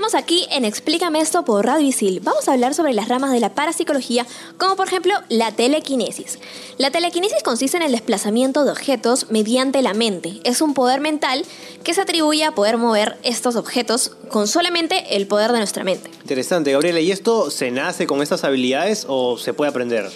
Y 0.00 0.02
volvemos 0.02 0.22
aquí 0.22 0.46
en 0.50 0.64
Explícame 0.64 1.20
esto 1.20 1.44
por 1.44 1.66
Radio 1.66 1.86
Isil. 1.86 2.20
Vamos 2.20 2.48
a 2.48 2.54
hablar 2.54 2.72
sobre 2.72 2.94
las 2.94 3.08
ramas 3.08 3.32
de 3.32 3.38
la 3.38 3.54
parapsicología, 3.54 4.26
como 4.56 4.74
por 4.74 4.88
ejemplo 4.88 5.12
la 5.28 5.52
telequinesis. 5.52 6.38
La 6.78 6.90
telequinesis 6.90 7.42
consiste 7.42 7.76
en 7.76 7.82
el 7.82 7.92
desplazamiento 7.92 8.64
de 8.64 8.70
objetos 8.70 9.30
mediante 9.30 9.82
la 9.82 9.92
mente. 9.92 10.40
Es 10.44 10.62
un 10.62 10.72
poder 10.72 11.02
mental 11.02 11.44
que 11.84 11.92
se 11.92 12.00
atribuye 12.00 12.44
a 12.44 12.54
poder 12.54 12.78
mover 12.78 13.18
estos 13.24 13.56
objetos 13.56 14.12
con 14.30 14.48
solamente 14.48 15.16
el 15.16 15.26
poder 15.26 15.52
de 15.52 15.58
nuestra 15.58 15.84
mente. 15.84 16.08
Interesante, 16.22 16.72
Gabriela. 16.72 17.00
¿Y 17.00 17.10
esto 17.10 17.50
se 17.50 17.70
nace 17.70 18.06
con 18.06 18.22
estas 18.22 18.42
habilidades 18.44 19.04
o 19.06 19.36
se 19.36 19.52
puede 19.52 19.68
aprender? 19.68 20.10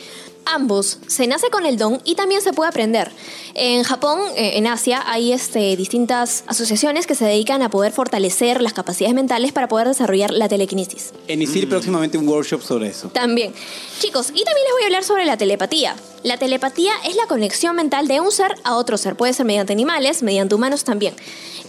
Ambos, 0.46 0.98
se 1.06 1.26
nace 1.26 1.50
con 1.50 1.66
el 1.66 1.78
don 1.78 2.00
y 2.04 2.14
también 2.14 2.42
se 2.42 2.52
puede 2.52 2.68
aprender. 2.68 3.10
En 3.54 3.82
Japón, 3.82 4.20
eh, 4.36 4.52
en 4.56 4.66
Asia, 4.66 5.02
hay 5.06 5.32
este, 5.32 5.76
distintas 5.76 6.44
asociaciones 6.46 7.06
que 7.06 7.14
se 7.14 7.24
dedican 7.24 7.62
a 7.62 7.70
poder 7.70 7.92
fortalecer 7.92 8.60
las 8.60 8.72
capacidades 8.72 9.14
mentales 9.14 9.52
para 9.52 9.68
poder 9.68 9.88
desarrollar 9.88 10.30
la 10.32 10.48
telequinesis. 10.48 11.12
En 11.28 11.42
ISIL 11.42 11.68
próximamente 11.68 12.18
un 12.18 12.28
workshop 12.28 12.62
sobre 12.62 12.88
eso. 12.88 13.08
También. 13.08 13.52
Chicos, 14.00 14.28
y 14.30 14.44
también 14.44 14.64
les 14.64 14.72
voy 14.72 14.82
a 14.82 14.86
hablar 14.86 15.04
sobre 15.04 15.24
la 15.24 15.36
telepatía. 15.36 15.96
La 16.24 16.38
telepatía 16.38 16.92
es 17.06 17.16
la 17.16 17.26
conexión 17.26 17.76
mental 17.76 18.08
de 18.08 18.18
un 18.20 18.32
ser 18.32 18.54
a 18.64 18.76
otro 18.76 18.96
ser. 18.96 19.14
Puede 19.14 19.34
ser 19.34 19.44
mediante 19.44 19.74
animales, 19.74 20.22
mediante 20.22 20.54
humanos 20.54 20.82
también. 20.82 21.14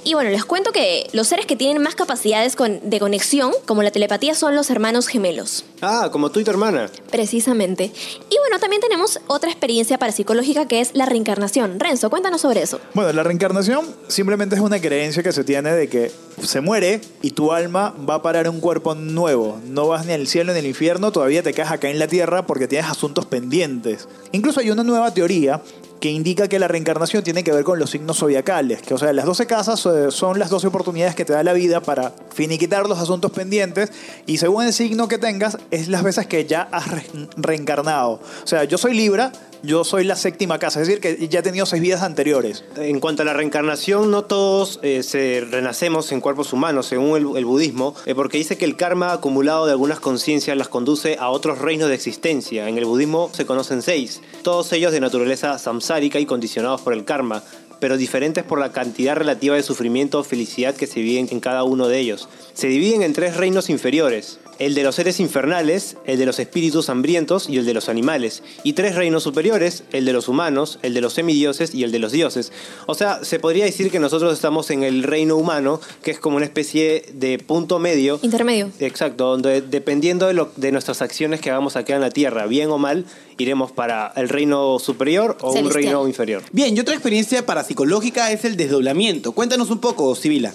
Y 0.06 0.14
bueno, 0.14 0.30
les 0.30 0.46
cuento 0.46 0.72
que 0.72 1.10
los 1.12 1.28
seres 1.28 1.46
que 1.46 1.58
tienen 1.58 1.82
más 1.84 1.96
capacidades 1.96 2.56
con- 2.56 2.80
de 2.90 3.00
conexión, 3.02 3.52
como 3.66 3.84
la 3.84 3.92
telepatía, 3.92 4.34
son 4.34 4.56
los 4.56 4.70
hermanos 4.70 5.08
gemelos. 5.08 5.66
Ah, 5.82 6.08
como 6.10 6.30
tú 6.32 6.40
y 6.40 6.46
tu 6.46 6.52
hermana. 6.52 6.90
Precisamente. 7.12 7.92
Y 8.30 8.38
bueno, 8.38 8.60
también 8.60 8.82
tenemos 8.82 9.20
otra 9.28 9.50
experiencia 9.50 9.98
parapsicológica 9.98 10.68
que 10.70 10.80
es 10.80 10.92
la 10.94 11.06
reencarnación. 11.06 11.78
Renzo, 11.80 12.10
cuéntanos 12.10 12.40
sobre 12.42 12.62
eso. 12.62 12.80
Bueno, 12.94 13.12
la 13.12 13.24
reencarnación 13.24 13.86
simplemente 14.08 14.56
es 14.56 14.62
una 14.62 14.80
creencia 14.80 15.22
que 15.22 15.34
se 15.34 15.44
tiene 15.44 15.74
de 15.74 15.90
que 15.90 16.12
se 16.42 16.62
muere 16.62 17.02
y 17.22 17.32
tu 17.32 17.52
alma 17.52 17.94
va 18.10 18.16
a 18.16 18.22
parar 18.22 18.46
a 18.46 18.52
un 18.52 18.62
cuerpo 18.62 18.96
nuevo. 18.96 19.60
No 19.66 19.88
vas 19.88 20.06
ni 20.06 20.14
al 20.14 20.28
cielo 20.28 20.54
ni 20.54 20.60
al 20.60 20.66
infierno, 20.66 21.12
todavía 21.12 21.44
te 21.44 21.52
quedas 21.54 21.72
acá 21.72 21.90
en 21.90 22.00
la 22.00 22.08
tierra 22.08 22.46
porque 22.46 22.68
tienes 22.70 22.90
asuntos 22.90 23.26
pendientes. 23.26 24.08
Incluso 24.32 24.45
hay 24.58 24.70
una 24.72 24.84
nueva 24.84 25.14
teoría 25.14 25.62
que 26.00 26.12
indica 26.12 26.48
que 26.48 26.60
la 26.60 26.68
reencarnación 26.68 27.24
tiene 27.24 27.44
que 27.44 27.52
ver 27.52 27.64
con 27.64 27.80
los 27.80 27.90
signos 27.90 28.18
zodiacales, 28.20 28.82
que 28.82 28.94
o 28.94 28.98
sea, 28.98 29.12
las 29.14 29.26
12 29.26 29.48
casas 29.48 29.84
eh, 29.88 30.12
son 30.12 30.38
las 30.38 30.50
12 30.50 30.68
oportunidades 30.68 31.16
que 31.16 31.26
te 31.26 31.34
da 31.34 31.42
la 31.42 31.54
vida 31.54 31.82
para 31.82 32.14
finiquitar 32.34 32.88
los 32.88 33.00
asuntos 33.00 33.32
pendientes 33.32 33.92
y 34.28 34.38
según 34.38 34.66
el 34.66 34.74
signo 34.74 35.08
que 35.08 35.18
tengas 35.18 35.58
es 35.72 35.88
las 35.88 36.04
veces 36.04 36.28
que 36.28 36.46
ya 36.46 36.68
has 36.72 36.92
re- 36.92 37.06
reencarnado. 37.38 38.20
O 38.44 38.48
sea, 38.48 38.66
yo 38.66 38.78
soy 38.78 38.94
Libra, 38.94 39.32
yo 39.64 39.84
soy 39.84 40.04
la 40.04 40.16
séptima 40.16 40.60
casa, 40.60 40.82
es 40.82 40.88
decir, 40.88 41.02
que 41.02 41.28
ya 41.28 41.40
he 41.40 41.44
tenido 41.44 41.66
seis 41.66 41.82
vidas 41.82 42.04
anteriores. 42.04 42.64
En 42.78 43.00
cuanto 43.00 43.22
a 43.22 43.26
la 43.26 43.34
reencarnación, 43.34 44.12
no 44.12 44.24
todos 44.24 44.80
eh, 44.84 45.04
se 45.04 45.46
renacemos 45.50 46.12
en 46.12 46.22
cuerpos 46.22 46.54
humanos, 46.54 46.88
según 46.88 47.38
el, 47.38 47.46
budismo, 47.46 47.96
eh, 48.06 48.16
porque 48.16 48.38
dice 48.38 48.58
que 48.58 48.66
el 48.66 48.76
karma 48.76 49.14
acumulado 49.14 49.66
de 49.66 49.72
algunas 49.72 50.00
conciencias 50.00 50.58
las 50.58 50.68
conduce 50.68 51.18
a 51.20 51.30
otros 51.30 51.60
reinos 51.60 51.90
de 51.90 51.96
existencia. 51.96 52.68
En 52.70 52.78
el 52.78 52.86
budismo 52.86 53.30
se 53.34 53.46
conocen 53.46 53.82
seis, 53.82 54.22
todos 54.44 54.72
ellos 54.74 54.92
de 54.92 55.00
naturaleza 55.00 55.58
samsárica 55.60 56.20
y 56.20 56.26
condicionados 56.26 56.82
por 56.82 56.94
el 56.94 57.06
karma, 57.06 57.44
pero 57.80 57.98
diferentes 57.98 58.44
por 58.44 58.60
la 58.60 58.72
cantidad 58.72 59.16
relativa 59.16 59.56
de 59.56 59.64
sufrimiento 59.64 60.20
o 60.20 60.24
felicidad 60.24 60.76
que 60.76 60.88
se 60.88 61.02
viven 61.02 61.28
en 61.32 61.40
cada 61.40 61.64
uno 61.64 61.88
de 61.88 62.00
ellos. 62.00 62.30
Se 62.54 62.68
dividen 62.68 63.04
en 63.04 63.14
tres 63.14 63.38
reinos 63.38 63.70
inferiores, 63.70 64.40
el 64.60 64.74
de 64.76 64.84
los 64.84 64.96
seres 64.96 65.20
infernales, 65.20 65.98
el 66.06 66.18
de 66.20 66.26
los 66.26 66.40
espíritus 66.40 66.90
hambrientos 66.90 67.50
y 67.50 67.58
el 67.58 67.66
de 67.66 67.74
los 67.74 67.90
animales, 67.90 68.44
y 68.64 68.74
tres 68.74 68.96
reinos 68.96 69.24
superiores, 69.24 69.84
el 69.92 70.06
de 70.06 70.14
los 70.14 70.28
humanos, 70.28 70.80
el 70.82 70.94
de 70.94 71.02
los 71.02 71.14
semidioses 71.14 71.74
y 71.76 71.84
el 71.84 71.92
de 71.92 72.00
los 72.00 72.12
dioses. 72.12 72.52
O 72.86 72.96
sea, 72.96 73.24
se 73.24 73.40
podría 73.40 73.66
decir 73.66 73.92
que 73.92 74.00
nosotros 74.00 74.34
estamos 74.34 74.70
en 74.72 74.84
el 74.84 75.04
reino 75.04 75.36
humano, 75.36 75.80
que 76.04 76.12
es 76.12 76.20
como 76.20 76.38
una 76.38 76.46
especie 76.46 77.04
de 77.14 77.38
punto 77.40 77.80
medio. 77.80 78.20
Intermedio. 78.22 78.70
Exacto, 78.80 79.26
donde 79.26 79.62
dependiendo 79.62 80.28
de, 80.28 80.34
lo- 80.34 80.52
de 80.56 80.72
nuestras 80.72 81.02
acciones 81.02 81.42
que 81.42 81.50
hagamos 81.52 81.76
aquí 81.76 81.92
en 81.94 82.02
la 82.02 82.10
tierra, 82.12 82.46
bien 82.48 82.70
o 82.70 82.78
mal, 82.78 83.06
iremos 83.38 83.72
para 83.72 84.14
el 84.16 84.30
reino 84.30 84.80
superior 84.80 85.38
o 85.42 85.52
un 85.52 85.70
reino 85.70 86.08
inferior. 86.08 86.42
Bien, 86.52 86.76
y 86.76 86.80
otra 86.80 86.94
experiencia 86.94 87.46
parapsicológica 87.46 88.32
es 88.32 88.46
el 88.46 88.56
desdoblamiento. 88.56 89.34
Cuéntanos 89.34 89.70
un 89.70 89.80
poco, 89.80 90.16
Sibila. 90.16 90.54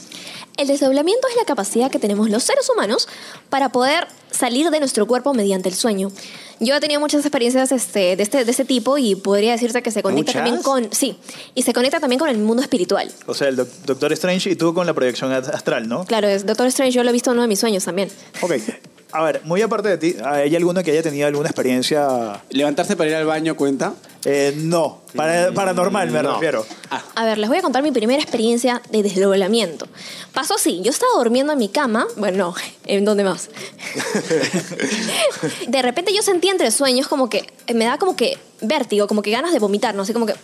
El 0.61 0.67
desdoblamiento 0.69 1.27
es 1.29 1.37
la 1.37 1.45
capacidad 1.47 1.91
que 1.91 1.99
tenemos 1.99 2.29
los 2.29 2.43
seres 2.43 2.69
humanos 2.69 3.09
para 3.49 3.71
poder 3.71 4.07
salir 4.31 4.71
de 4.71 4.79
nuestro 4.79 5.07
cuerpo 5.07 5.33
mediante 5.33 5.71
el 5.71 5.75
sueño. 5.75 6.13
Yo 6.61 6.75
he 6.75 6.81
tenido 6.81 7.01
muchas 7.01 7.23
experiencias 7.25 7.73
este, 7.73 8.15
de, 8.17 8.23
este, 8.23 8.45
de 8.45 8.51
este 8.51 8.67
tipo 8.67 8.99
y 8.99 9.15
podría 9.15 9.53
decirte 9.53 9.83
que 9.83 9.91
se 9.91 10.03
conecta 10.03 10.33
¿Muchas? 10.33 10.35
también 10.35 10.63
con... 10.63 10.93
Sí, 10.93 11.17
y 11.55 11.63
se 11.63 11.73
conecta 11.73 11.99
también 11.99 12.19
con 12.19 12.29
el 12.29 12.37
mundo 12.37 12.63
espiritual. 12.63 13.11
O 13.27 13.33
sea, 13.33 13.49
el 13.49 13.57
doc- 13.57 13.69
Doctor 13.87 14.13
Strange 14.13 14.51
y 14.51 14.57
tú 14.57 14.75
con 14.75 14.87
la 14.87 14.93
proyección 14.93 15.33
ast- 15.33 15.49
astral, 15.55 15.89
¿no? 15.89 16.05
Claro, 16.05 16.29
es 16.29 16.45
Doctor 16.45 16.67
Strange 16.67 16.93
yo 16.93 17.03
lo 17.05 17.09
he 17.09 17.13
visto 17.15 17.31
en 17.31 17.37
uno 17.37 17.43
de 17.43 17.49
mis 17.49 17.59
sueños 17.61 17.85
también. 17.87 18.11
Ok. 18.43 18.53
A 19.13 19.23
ver, 19.25 19.41
muy 19.45 19.61
aparte 19.63 19.89
de 19.89 19.99
ti, 19.99 20.17
¿hay 20.25 20.55
alguno 20.55 20.83
que 20.85 20.93
haya 20.93 21.03
tenido 21.03 21.27
alguna 21.27 21.49
experiencia? 21.49 22.41
¿Levantarse 22.51 22.95
para 22.97 23.11
ir 23.11 23.17
al 23.17 23.27
baño 23.27 23.57
cuenta? 23.57 23.95
Eh, 24.25 24.53
no, 24.57 25.01
para- 25.17 25.51
paranormal 25.53 26.11
me 26.11 26.23
No. 26.23 26.35
refiero. 26.35 26.65
A 27.17 27.25
ver, 27.25 27.39
les 27.39 27.49
voy 27.49 27.59
a 27.59 27.63
contar 27.63 27.83
mi 27.83 27.91
primera 27.91 28.23
experiencia 28.23 28.83
de 28.91 29.03
desdoblamiento. 29.03 29.89
Pasó 30.33 30.55
así, 30.55 30.81
yo 30.83 30.91
estaba 30.91 31.11
durmiendo 31.17 31.53
en 31.55 31.59
mi 31.59 31.69
cama, 31.69 32.07
bueno, 32.17 32.37
no, 32.39 32.55
¿en 32.87 33.05
dónde 33.05 33.25
más? 33.25 33.49
de 35.69 35.83
repente 35.83 36.13
yo 36.15 36.23
sentí 36.23 36.49
entre 36.49 36.71
sueños 36.71 37.09
como 37.09 37.29
que, 37.29 37.45
me 37.75 37.85
da 37.87 37.99
como 37.99 38.15
que 38.17 38.39
vértigo, 38.63 39.07
como 39.07 39.23
que 39.23 39.31
ganas 39.31 39.53
de 39.53 39.59
vomitar, 39.59 39.95
no 39.95 40.05
sé, 40.05 40.13
como 40.13 40.27
que... 40.27 40.35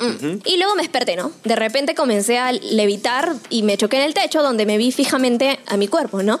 mm, 0.00 0.26
mm. 0.26 0.42
Y 0.44 0.56
luego 0.56 0.74
me 0.74 0.82
desperté, 0.82 1.16
¿no? 1.16 1.32
De 1.44 1.56
repente 1.56 1.94
comencé 1.94 2.38
a 2.38 2.52
levitar 2.52 3.34
y 3.48 3.62
me 3.62 3.76
choqué 3.76 3.96
en 3.96 4.02
el 4.02 4.14
techo 4.14 4.42
donde 4.42 4.66
me 4.66 4.78
vi 4.78 4.92
fijamente 4.92 5.58
a 5.66 5.76
mi 5.76 5.88
cuerpo, 5.88 6.22
¿no? 6.22 6.40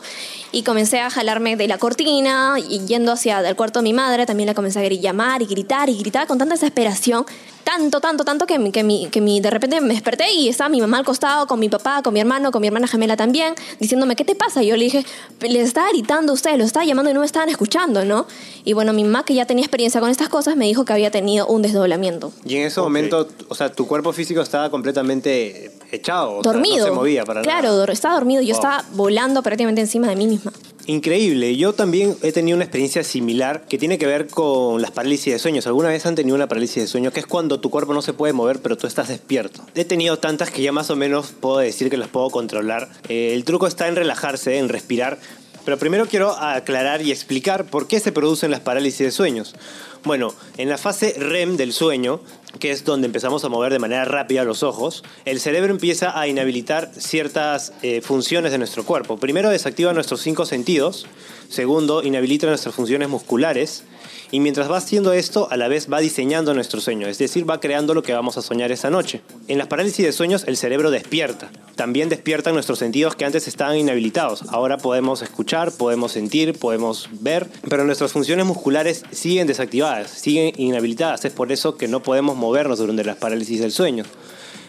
Y 0.52 0.62
comencé 0.62 1.00
a 1.00 1.10
jalarme 1.10 1.56
de 1.56 1.68
la 1.68 1.78
cortina 1.78 2.56
y 2.58 2.80
yendo 2.86 3.12
hacia 3.12 3.40
el 3.40 3.56
cuarto 3.56 3.80
de 3.80 3.84
mi 3.84 3.92
madre, 3.92 4.26
también 4.26 4.46
la 4.46 4.54
comencé 4.54 4.80
a 4.80 4.88
llamar 4.88 5.42
y 5.42 5.46
gritar 5.46 5.88
y 5.88 5.98
gritar 5.98 6.26
con 6.26 6.38
tanta 6.38 6.54
desesperación. 6.54 7.24
Tanto, 7.64 8.00
tanto, 8.00 8.24
tanto 8.24 8.46
que, 8.46 8.58
mi- 8.58 8.72
que, 8.72 8.82
mi, 8.82 9.06
que 9.08 9.20
mi, 9.20 9.40
de 9.40 9.50
repente 9.50 9.80
me 9.80 9.94
desperté 9.94 10.32
y 10.32 10.48
estaba 10.48 10.68
mi 10.68 10.80
mamá 10.80 10.98
al 10.98 11.04
costado 11.04 11.46
con 11.46 11.60
mi 11.60 11.68
papá, 11.68 12.02
con 12.02 12.12
mi 12.14 12.20
hermano, 12.20 12.50
con 12.50 12.60
mi 12.60 12.66
hermana 12.66 12.88
gemela 12.88 13.16
también, 13.16 13.54
diciéndome, 13.78 14.16
¿qué 14.16 14.24
te 14.24 14.34
pasa? 14.34 14.62
Y 14.62 14.66
yo 14.68 14.76
le 14.76 14.84
dije, 14.84 15.04
les 15.40 15.68
estaba 15.68 15.88
gritando 15.90 16.32
a 16.32 16.34
ustedes, 16.34 16.58
los 16.58 16.66
estaba 16.66 16.84
llamando 16.86 17.10
y 17.10 17.14
no 17.14 17.20
me 17.20 17.26
estaban 17.26 17.48
escuchando, 17.48 18.04
¿no? 18.04 18.26
Y 18.64 18.72
bueno, 18.72 18.92
mi 18.92 19.04
mamá, 19.04 19.24
que 19.24 19.34
ya 19.34 19.46
tenía 19.46 19.64
experiencia 19.64 20.00
con 20.00 20.10
estas 20.10 20.28
cosas, 20.28 20.56
me 20.56 20.64
dijo 20.64 20.84
que 20.84 20.92
había 20.92 21.10
tenido 21.10 21.46
un 21.46 21.62
desdoblamiento. 21.62 22.32
Y 22.44 22.56
en 22.56 22.62
ese 22.66 22.80
momento, 22.80 23.28
o 23.48 23.54
sea, 23.54 23.70
tu 23.70 23.86
cuerpo 23.86 24.12
físico 24.12 24.40
estaba 24.40 24.70
completamente 24.70 25.70
echado. 25.92 26.38
o 26.38 26.42
sea, 26.42 26.52
dormido. 26.52 26.78
no 26.78 26.84
se 26.84 26.90
movía 26.92 27.24
para 27.24 27.42
claro, 27.42 27.68
nada. 27.68 27.76
dor- 27.86 27.90
estaba 27.90 28.14
dormido. 28.14 28.42
Yo 28.42 28.54
Wow. 28.54 28.62
estaba 28.64 28.84
volando 28.94 29.42
prácticamente 29.42 29.80
encima 29.80 30.08
de 30.08 30.16
mí 30.16 30.26
misma. 30.26 30.52
Increíble. 30.90 31.56
Yo 31.56 31.72
también 31.72 32.16
he 32.20 32.32
tenido 32.32 32.56
una 32.56 32.64
experiencia 32.64 33.04
similar 33.04 33.62
que 33.68 33.78
tiene 33.78 33.96
que 33.96 34.08
ver 34.08 34.26
con 34.26 34.82
las 34.82 34.90
parálisis 34.90 35.32
de 35.32 35.38
sueños. 35.38 35.68
¿Alguna 35.68 35.88
vez 35.88 36.04
han 36.04 36.16
tenido 36.16 36.34
una 36.34 36.48
parálisis 36.48 36.82
de 36.82 36.88
sueño? 36.88 37.12
Que 37.12 37.20
es 37.20 37.26
cuando 37.26 37.60
tu 37.60 37.70
cuerpo 37.70 37.94
no 37.94 38.02
se 38.02 38.12
puede 38.12 38.32
mover, 38.32 38.58
pero 38.58 38.76
tú 38.76 38.88
estás 38.88 39.06
despierto. 39.06 39.64
He 39.76 39.84
tenido 39.84 40.18
tantas 40.18 40.50
que 40.50 40.62
ya 40.62 40.72
más 40.72 40.90
o 40.90 40.96
menos 40.96 41.30
puedo 41.30 41.58
decir 41.58 41.90
que 41.90 41.96
las 41.96 42.08
puedo 42.08 42.28
controlar. 42.30 42.88
Eh, 43.08 43.34
el 43.34 43.44
truco 43.44 43.68
está 43.68 43.86
en 43.86 43.94
relajarse, 43.94 44.58
en 44.58 44.68
respirar. 44.68 45.20
Pero 45.64 45.78
primero 45.78 46.06
quiero 46.06 46.30
aclarar 46.36 47.02
y 47.02 47.12
explicar 47.12 47.66
por 47.66 47.86
qué 47.86 48.00
se 48.00 48.10
producen 48.10 48.50
las 48.50 48.58
parálisis 48.58 48.98
de 48.98 49.12
sueños. 49.12 49.54
Bueno, 50.04 50.32
en 50.56 50.70
la 50.70 50.78
fase 50.78 51.14
REM 51.18 51.58
del 51.58 51.74
sueño, 51.74 52.20
que 52.58 52.70
es 52.70 52.84
donde 52.84 53.06
empezamos 53.06 53.44
a 53.44 53.50
mover 53.50 53.72
de 53.72 53.78
manera 53.78 54.06
rápida 54.06 54.44
los 54.44 54.62
ojos, 54.62 55.04
el 55.26 55.40
cerebro 55.40 55.70
empieza 55.70 56.18
a 56.18 56.26
inhabilitar 56.26 56.90
ciertas 56.96 57.74
eh, 57.82 58.00
funciones 58.00 58.50
de 58.52 58.58
nuestro 58.58 58.84
cuerpo. 58.84 59.18
Primero 59.18 59.50
desactiva 59.50 59.92
nuestros 59.92 60.22
cinco 60.22 60.46
sentidos, 60.46 61.06
segundo 61.50 62.02
inhabilita 62.02 62.46
nuestras 62.46 62.74
funciones 62.74 63.10
musculares, 63.10 63.84
y 64.32 64.38
mientras 64.38 64.70
va 64.70 64.76
haciendo 64.76 65.12
esto, 65.12 65.48
a 65.50 65.56
la 65.56 65.66
vez 65.66 65.88
va 65.92 65.98
diseñando 66.00 66.54
nuestro 66.54 66.80
sueño, 66.80 67.08
es 67.08 67.18
decir, 67.18 67.48
va 67.48 67.60
creando 67.60 67.94
lo 67.94 68.02
que 68.02 68.12
vamos 68.12 68.38
a 68.38 68.42
soñar 68.42 68.70
esa 68.70 68.88
noche. 68.88 69.22
En 69.48 69.58
las 69.58 69.66
parálisis 69.66 70.06
de 70.06 70.12
sueños, 70.12 70.44
el 70.46 70.56
cerebro 70.56 70.90
despierta. 70.92 71.50
También 71.74 72.08
despiertan 72.08 72.54
nuestros 72.54 72.78
sentidos 72.78 73.16
que 73.16 73.24
antes 73.24 73.48
estaban 73.48 73.76
inhabilitados. 73.76 74.44
Ahora 74.48 74.76
podemos 74.76 75.22
escuchar, 75.22 75.72
podemos 75.72 76.12
sentir, 76.12 76.56
podemos 76.56 77.08
ver, 77.12 77.48
pero 77.68 77.84
nuestras 77.84 78.12
funciones 78.12 78.46
musculares 78.46 79.04
siguen 79.10 79.48
desactivadas, 79.48 79.89
siguen 80.06 80.52
inhabilitadas. 80.56 81.24
Es 81.24 81.32
por 81.32 81.52
eso 81.52 81.76
que 81.76 81.88
no 81.88 82.02
podemos 82.02 82.36
movernos 82.36 82.78
durante 82.78 83.04
las 83.04 83.16
parálisis 83.16 83.60
del 83.60 83.72
sueño. 83.72 84.04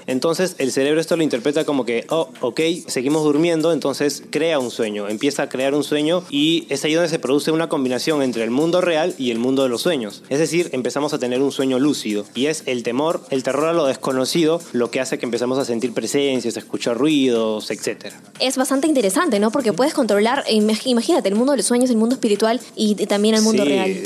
Entonces 0.07 0.55
el 0.57 0.71
cerebro 0.71 0.99
esto 0.99 1.15
lo 1.15 1.21
interpreta 1.21 1.63
como 1.63 1.85
que, 1.85 2.05
oh, 2.09 2.29
ok, 2.41 2.59
seguimos 2.87 3.23
durmiendo, 3.23 3.71
entonces 3.71 4.23
crea 4.31 4.57
un 4.57 4.71
sueño, 4.71 5.07
empieza 5.07 5.43
a 5.43 5.49
crear 5.49 5.75
un 5.75 5.83
sueño 5.83 6.23
y 6.31 6.65
es 6.69 6.83
ahí 6.83 6.95
donde 6.95 7.07
se 7.07 7.19
produce 7.19 7.51
una 7.51 7.69
combinación 7.69 8.23
entre 8.23 8.43
el 8.43 8.49
mundo 8.49 8.81
real 8.81 9.13
y 9.19 9.29
el 9.29 9.37
mundo 9.37 9.61
de 9.61 9.69
los 9.69 9.83
sueños. 9.83 10.23
Es 10.29 10.39
decir, 10.39 10.69
empezamos 10.73 11.13
a 11.13 11.19
tener 11.19 11.39
un 11.43 11.51
sueño 11.51 11.77
lúcido 11.77 12.25
y 12.33 12.47
es 12.47 12.63
el 12.65 12.81
temor, 12.81 13.21
el 13.29 13.43
terror 13.43 13.69
a 13.69 13.73
lo 13.73 13.85
desconocido 13.85 14.59
lo 14.73 14.89
que 14.89 14.99
hace 15.01 15.19
que 15.19 15.25
empezamos 15.27 15.59
a 15.59 15.65
sentir 15.65 15.93
presencias, 15.93 16.55
a 16.55 16.59
escuchar 16.59 16.97
ruidos, 16.97 17.69
etc. 17.69 18.07
Es 18.39 18.57
bastante 18.57 18.87
interesante, 18.87 19.39
¿no? 19.39 19.51
Porque 19.51 19.71
puedes 19.71 19.93
controlar, 19.93 20.43
imag- 20.49 20.81
imagínate, 20.85 21.29
el 21.29 21.35
mundo 21.35 21.51
de 21.51 21.57
los 21.57 21.67
sueños, 21.67 21.91
el 21.91 21.97
mundo 21.97 22.15
espiritual 22.15 22.59
y, 22.75 22.95
y 23.01 23.05
también 23.05 23.35
el 23.35 23.43
mundo 23.43 23.63
Sí, 23.63 23.69
real. 23.69 24.01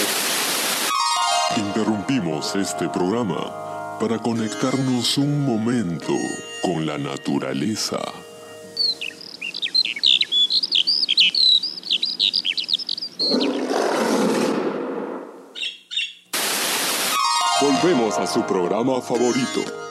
Este 2.53 2.87
programa 2.87 3.97
para 3.99 4.17
conectarnos 4.19 5.17
un 5.17 5.45
momento 5.45 6.13
con 6.61 6.85
la 6.85 6.97
naturaleza. 6.97 7.97
Volvemos 17.61 18.17
a 18.19 18.27
su 18.27 18.43
programa 18.43 19.01
favorito. 19.01 19.84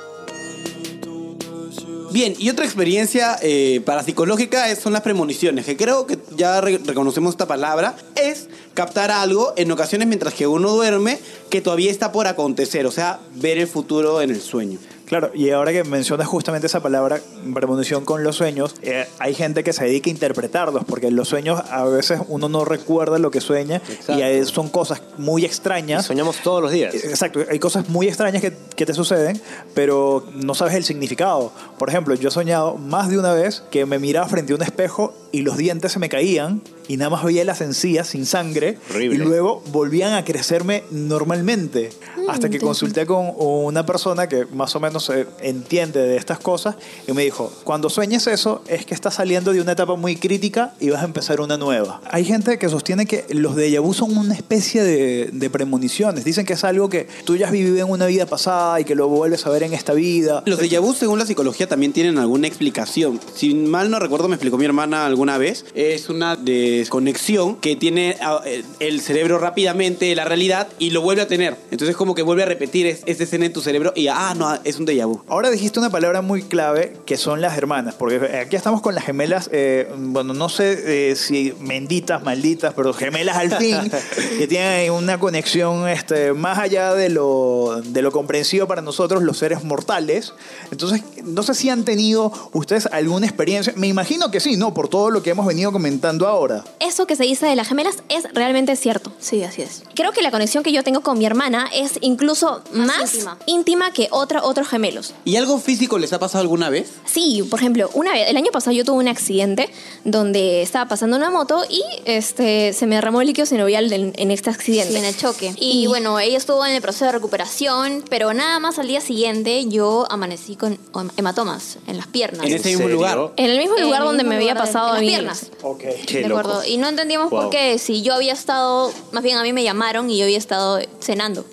Bien, 2.14 2.32
y 2.38 2.48
otra 2.48 2.64
experiencia 2.64 3.36
eh, 3.42 3.82
parapsicológica 3.84 4.72
son 4.76 4.92
las 4.92 5.02
premoniciones, 5.02 5.64
que 5.66 5.76
creo 5.76 6.06
que 6.06 6.16
ya 6.36 6.60
re- 6.60 6.78
reconocemos 6.78 7.32
esta 7.32 7.48
palabra, 7.48 7.96
es 8.14 8.46
captar 8.72 9.10
algo 9.10 9.52
en 9.56 9.72
ocasiones 9.72 10.06
mientras 10.06 10.32
que 10.32 10.46
uno 10.46 10.70
duerme 10.70 11.18
que 11.50 11.60
todavía 11.60 11.90
está 11.90 12.12
por 12.12 12.28
acontecer, 12.28 12.86
o 12.86 12.92
sea, 12.92 13.18
ver 13.34 13.58
el 13.58 13.66
futuro 13.66 14.22
en 14.22 14.30
el 14.30 14.40
sueño. 14.40 14.78
Claro, 15.14 15.30
y 15.32 15.50
ahora 15.50 15.70
que 15.70 15.84
mencionas 15.84 16.26
justamente 16.26 16.66
esa 16.66 16.80
palabra, 16.80 17.20
premonición 17.54 18.04
con 18.04 18.24
los 18.24 18.34
sueños, 18.34 18.74
eh, 18.82 19.06
hay 19.20 19.32
gente 19.32 19.62
que 19.62 19.72
se 19.72 19.84
dedica 19.84 20.10
a 20.10 20.12
interpretarlos, 20.12 20.82
porque 20.84 21.08
los 21.12 21.28
sueños 21.28 21.62
a 21.70 21.84
veces 21.84 22.18
uno 22.26 22.48
no 22.48 22.64
recuerda 22.64 23.20
lo 23.20 23.30
que 23.30 23.40
sueña 23.40 23.76
Exacto. 23.76 24.14
y 24.18 24.22
eh, 24.22 24.44
son 24.44 24.68
cosas 24.70 25.02
muy 25.16 25.42
Y 25.42 25.44
extrañas. 25.44 26.04
soñamos 26.04 26.38
todos 26.38 26.60
los 26.60 26.72
días. 26.72 26.96
Exacto, 26.96 27.38
hay 27.48 27.60
cosas 27.60 27.88
muy 27.88 28.08
extrañas 28.08 28.42
que, 28.42 28.56
que 28.74 28.86
te 28.86 28.92
suceden, 28.92 29.40
pero 29.72 30.26
no 30.34 30.52
sabes 30.56 30.74
el 30.74 30.82
significado. 30.82 31.52
Por 31.78 31.90
ejemplo, 31.90 32.16
yo 32.16 32.30
he 32.30 32.32
soñado 32.32 32.74
más 32.74 33.08
de 33.08 33.16
una 33.16 33.32
vez 33.34 33.62
que 33.70 33.86
me 33.86 34.00
miraba 34.00 34.26
frente 34.26 34.52
a 34.52 34.56
un 34.56 34.62
espejo 34.62 35.14
y 35.34 35.42
los 35.42 35.56
dientes 35.56 35.90
se 35.90 35.98
me 35.98 36.08
caían 36.08 36.62
y 36.86 36.96
nada 36.96 37.10
más 37.10 37.24
veía 37.24 37.44
las 37.44 37.60
encías 37.60 38.06
sin 38.06 38.24
sangre 38.24 38.78
Horrible. 38.90 39.16
y 39.16 39.18
luego 39.18 39.64
volvían 39.72 40.12
a 40.12 40.24
crecerme 40.24 40.84
normalmente 40.92 41.90
hasta 42.28 42.48
que 42.48 42.60
consulté 42.60 43.04
con 43.04 43.32
una 43.36 43.84
persona 43.84 44.28
que 44.28 44.46
más 44.46 44.76
o 44.76 44.80
menos 44.80 45.10
eh, 45.10 45.26
entiende 45.40 46.00
de 46.00 46.16
estas 46.16 46.38
cosas 46.38 46.76
y 47.08 47.12
me 47.12 47.24
dijo, 47.24 47.52
cuando 47.64 47.90
sueñes 47.90 48.28
eso 48.28 48.62
es 48.68 48.86
que 48.86 48.94
estás 48.94 49.14
saliendo 49.14 49.52
de 49.52 49.60
una 49.60 49.72
etapa 49.72 49.96
muy 49.96 50.14
crítica 50.14 50.72
y 50.78 50.90
vas 50.90 51.02
a 51.02 51.04
empezar 51.04 51.40
una 51.40 51.56
nueva. 51.56 52.00
Hay 52.12 52.24
gente 52.24 52.56
que 52.56 52.68
sostiene 52.68 53.04
que 53.06 53.24
los 53.30 53.56
déjà 53.56 53.80
vu 53.80 53.92
son 53.92 54.16
una 54.16 54.34
especie 54.34 54.84
de, 54.84 55.30
de 55.32 55.50
premoniciones. 55.50 56.24
Dicen 56.24 56.46
que 56.46 56.52
es 56.52 56.62
algo 56.62 56.88
que 56.88 57.08
tú 57.24 57.34
ya 57.34 57.46
has 57.46 57.52
vivido 57.52 57.84
en 57.84 57.90
una 57.90 58.06
vida 58.06 58.26
pasada 58.26 58.80
y 58.80 58.84
que 58.84 58.94
lo 58.94 59.08
vuelves 59.08 59.44
a 59.46 59.50
ver 59.50 59.64
en 59.64 59.72
esta 59.72 59.94
vida. 59.94 60.44
Los 60.46 60.60
déjà 60.60 60.80
vu, 60.80 60.94
según 60.94 61.18
la 61.18 61.26
psicología, 61.26 61.66
también 61.66 61.92
tienen 61.92 62.18
alguna 62.18 62.46
explicación. 62.46 63.20
Si 63.34 63.52
mal 63.54 63.90
no 63.90 63.98
recuerdo, 63.98 64.28
me 64.28 64.36
explicó 64.36 64.56
mi 64.58 64.64
hermana 64.64 65.06
alguna 65.06 65.23
vez, 65.38 65.64
es 65.74 66.08
una 66.08 66.36
desconexión 66.36 67.56
que 67.56 67.76
tiene 67.76 68.16
ah, 68.20 68.40
eh, 68.44 68.62
el 68.80 69.00
cerebro 69.00 69.38
rápidamente 69.38 70.14
la 70.14 70.24
realidad 70.24 70.68
y 70.78 70.90
lo 70.90 71.00
vuelve 71.02 71.22
a 71.22 71.28
tener. 71.28 71.56
Entonces 71.70 71.96
como 71.96 72.14
que 72.14 72.22
vuelve 72.22 72.42
a 72.42 72.46
repetir 72.46 72.86
es- 72.86 73.02
esa 73.06 73.24
escena 73.24 73.46
en 73.46 73.52
tu 73.52 73.60
cerebro 73.60 73.92
y 73.96 74.08
ah, 74.08 74.34
no, 74.36 74.54
es 74.64 74.78
un 74.78 74.86
déjà 74.86 75.06
vu. 75.06 75.22
Ahora 75.28 75.50
dijiste 75.50 75.78
una 75.78 75.90
palabra 75.90 76.20
muy 76.22 76.42
clave 76.42 76.96
que 77.06 77.16
son 77.16 77.40
las 77.40 77.56
hermanas, 77.56 77.94
porque 77.98 78.16
aquí 78.38 78.56
estamos 78.56 78.80
con 78.82 78.94
las 78.94 79.04
gemelas, 79.04 79.48
eh, 79.52 79.88
bueno, 79.96 80.34
no 80.34 80.48
sé 80.48 81.10
eh, 81.10 81.16
si 81.16 81.52
benditas, 81.60 82.22
malditas, 82.22 82.74
pero 82.74 82.92
gemelas 82.92 83.36
al 83.36 83.50
fin, 83.56 83.90
que 84.38 84.46
tienen 84.46 84.90
una 84.92 85.18
conexión 85.18 85.88
este, 85.88 86.32
más 86.32 86.58
allá 86.58 86.94
de 86.94 87.08
lo, 87.08 87.80
de 87.84 88.02
lo 88.02 88.12
comprensivo 88.12 88.66
para 88.66 88.82
nosotros, 88.82 89.22
los 89.22 89.38
seres 89.38 89.64
mortales. 89.64 90.34
Entonces, 90.70 91.02
no 91.24 91.42
sé 91.42 91.54
si 91.54 91.70
han 91.70 91.84
tenido 91.84 92.32
ustedes 92.52 92.86
alguna 92.86 93.26
experiencia, 93.26 93.72
me 93.76 93.86
imagino 93.86 94.30
que 94.30 94.40
sí, 94.40 94.56
¿no? 94.56 94.74
Por 94.74 94.88
todo 94.88 95.10
lo 95.14 95.22
que 95.22 95.30
hemos 95.30 95.46
venido 95.46 95.72
comentando 95.72 96.26
ahora. 96.26 96.64
Eso 96.80 97.06
que 97.06 97.16
se 97.16 97.22
dice 97.24 97.46
de 97.46 97.56
las 97.56 97.68
gemelas 97.68 98.02
es 98.08 98.24
realmente 98.34 98.76
cierto. 98.76 99.12
Sí, 99.18 99.42
así 99.42 99.62
es. 99.62 99.82
Creo 99.94 100.12
que 100.12 100.20
la 100.22 100.30
conexión 100.30 100.62
que 100.62 100.72
yo 100.72 100.82
tengo 100.82 101.00
con 101.00 101.16
mi 101.18 101.24
hermana 101.24 101.70
es 101.72 101.92
incluso 102.00 102.62
más, 102.72 103.14
íntima. 103.14 103.38
íntima 103.46 103.92
que 103.92 104.08
otra, 104.10 104.42
otros 104.42 104.68
gemelos. 104.68 105.14
¿Y 105.24 105.36
algo 105.36 105.58
físico 105.58 105.98
les 105.98 106.12
ha 106.12 106.18
pasado 106.18 106.42
alguna 106.42 106.68
vez? 106.68 106.90
Sí, 107.04 107.46
por 107.48 107.60
ejemplo, 107.60 107.88
una 107.94 108.12
vez, 108.12 108.28
el 108.28 108.36
año 108.36 108.50
pasado 108.52 108.76
yo 108.76 108.84
tuve 108.84 108.98
un 108.98 109.08
accidente 109.08 109.70
donde 110.04 110.62
estaba 110.62 110.88
pasando 110.88 111.16
una 111.16 111.30
moto 111.30 111.64
y 111.70 111.82
este, 112.04 112.72
se 112.72 112.86
me 112.86 112.96
derramó 112.96 113.20
el 113.20 113.28
líquido 113.28 113.46
sinovial 113.46 113.92
en, 113.92 114.12
en 114.16 114.30
este 114.30 114.50
accidente. 114.50 114.92
Sí, 114.92 114.98
en 114.98 115.04
el 115.04 115.16
choque. 115.16 115.54
Y, 115.58 115.86
bueno, 115.86 116.18
ella 116.18 116.36
estuvo 116.36 116.66
en 116.66 116.74
el 116.74 116.82
proceso 116.82 117.04
de 117.06 117.12
recuperación, 117.12 118.04
pero 118.10 118.34
nada 118.34 118.58
más 118.58 118.78
al 118.78 118.88
día 118.88 119.00
siguiente 119.00 119.66
yo 119.68 120.06
amanecí 120.10 120.56
con 120.56 120.78
hematomas 121.16 121.78
en 121.86 121.96
las 121.96 122.08
piernas. 122.08 122.46
En 122.46 122.54
ese 122.54 122.70
mismo 122.70 122.88
lugar. 122.88 123.32
En 123.36 123.50
el 123.50 123.58
mismo 123.58 123.76
lugar 123.76 124.00
el 124.00 124.06
donde 124.06 124.24
mismo 124.24 124.30
me 124.30 124.36
había 124.36 124.54
pasado. 124.54 125.00
Piernas. 125.06 125.50
Ok. 125.62 125.82
Qué 126.06 126.22
de 126.22 126.28
loco. 126.28 126.40
acuerdo. 126.40 126.64
Y 126.66 126.76
no 126.76 126.88
entendíamos 126.88 127.30
Wow. 127.30 127.42
por 127.42 127.50
qué 127.50 127.78
si 127.78 128.02
yo 128.02 128.14
había 128.14 128.32
estado, 128.32 128.92
más 129.12 129.22
bien 129.22 129.36
a 129.38 129.42
mí 129.42 129.52
me 129.52 129.62
llamaron 129.62 130.10
y 130.10 130.18
yo 130.18 130.24
había 130.24 130.38
estado 130.38 130.80
cenando. 131.00 131.44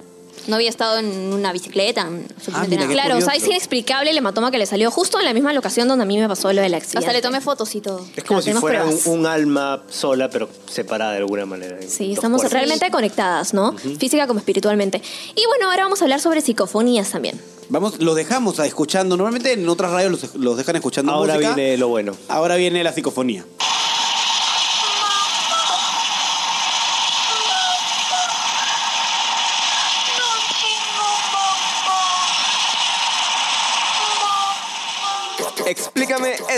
No 0.47 0.55
había 0.55 0.69
estado 0.69 0.97
en 0.97 1.33
una 1.33 1.51
bicicleta, 1.53 2.01
Ah, 2.53 2.65
mira, 2.67 2.81
nada. 2.81 2.87
qué 2.87 2.93
Claro, 2.93 3.17
o 3.17 3.21
sea, 3.21 3.33
es 3.33 3.45
inexplicable 3.45 4.09
el 4.11 4.17
hematoma 4.17 4.51
que 4.51 4.57
le 4.57 4.65
salió 4.65 4.91
justo 4.91 5.19
en 5.19 5.25
la 5.25 5.33
misma 5.33 5.53
locación 5.53 5.87
donde 5.87 6.03
a 6.03 6.05
mí 6.05 6.17
me 6.17 6.27
pasó 6.27 6.51
lo 6.51 6.61
del 6.61 6.73
accidente. 6.73 6.99
Hasta 6.99 7.13
le 7.13 7.21
tomé 7.21 7.41
fotos 7.41 7.73
y 7.75 7.81
todo. 7.81 8.05
Es 8.15 8.23
como 8.23 8.41
Claro, 8.41 8.55
si 8.57 8.61
fuera 8.61 8.85
un, 9.05 9.25
alma 9.25 9.83
sola, 9.89 10.29
pero 10.29 10.49
separada 10.67 11.11
de 11.11 11.19
alguna 11.19 11.45
manera. 11.45 11.77
Sí, 11.87 12.13
estamos 12.13 12.41
cuerpos. 12.41 12.53
realmente 12.53 12.89
conectadas, 12.91 13.53
¿no? 13.53 13.73
Física 13.77 14.27
como 14.27 14.39
espiritualmente. 14.39 15.01
Y 15.35 15.45
bueno, 15.47 15.69
ahora 15.69 15.83
vamos 15.83 16.01
a 16.01 16.05
hablar 16.05 16.19
sobre 16.19 16.41
psicofonías 16.41 17.11
también. 17.11 17.39
Vamos, 17.69 17.99
los 17.99 18.15
dejamos 18.15 18.59
a 18.59 18.65
escuchando. 18.65 19.15
Normalmente 19.15 19.53
en 19.53 19.67
otras 19.69 19.91
radios 19.91 20.11
los, 20.11 20.35
los 20.35 20.57
dejan 20.57 20.75
escuchando 20.75 21.11
Ahora 21.11 21.35
música. 21.35 21.55
viene 21.55 21.77
lo 21.77 21.87
bueno. 21.87 22.15
Ahora 22.27 22.55
viene 22.57 22.83
la 22.83 22.91
psicofonía. 22.91 23.45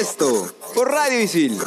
Esto 0.03 0.53
por 0.75 0.91
Radio 0.91 1.21
Isil. 1.21 1.57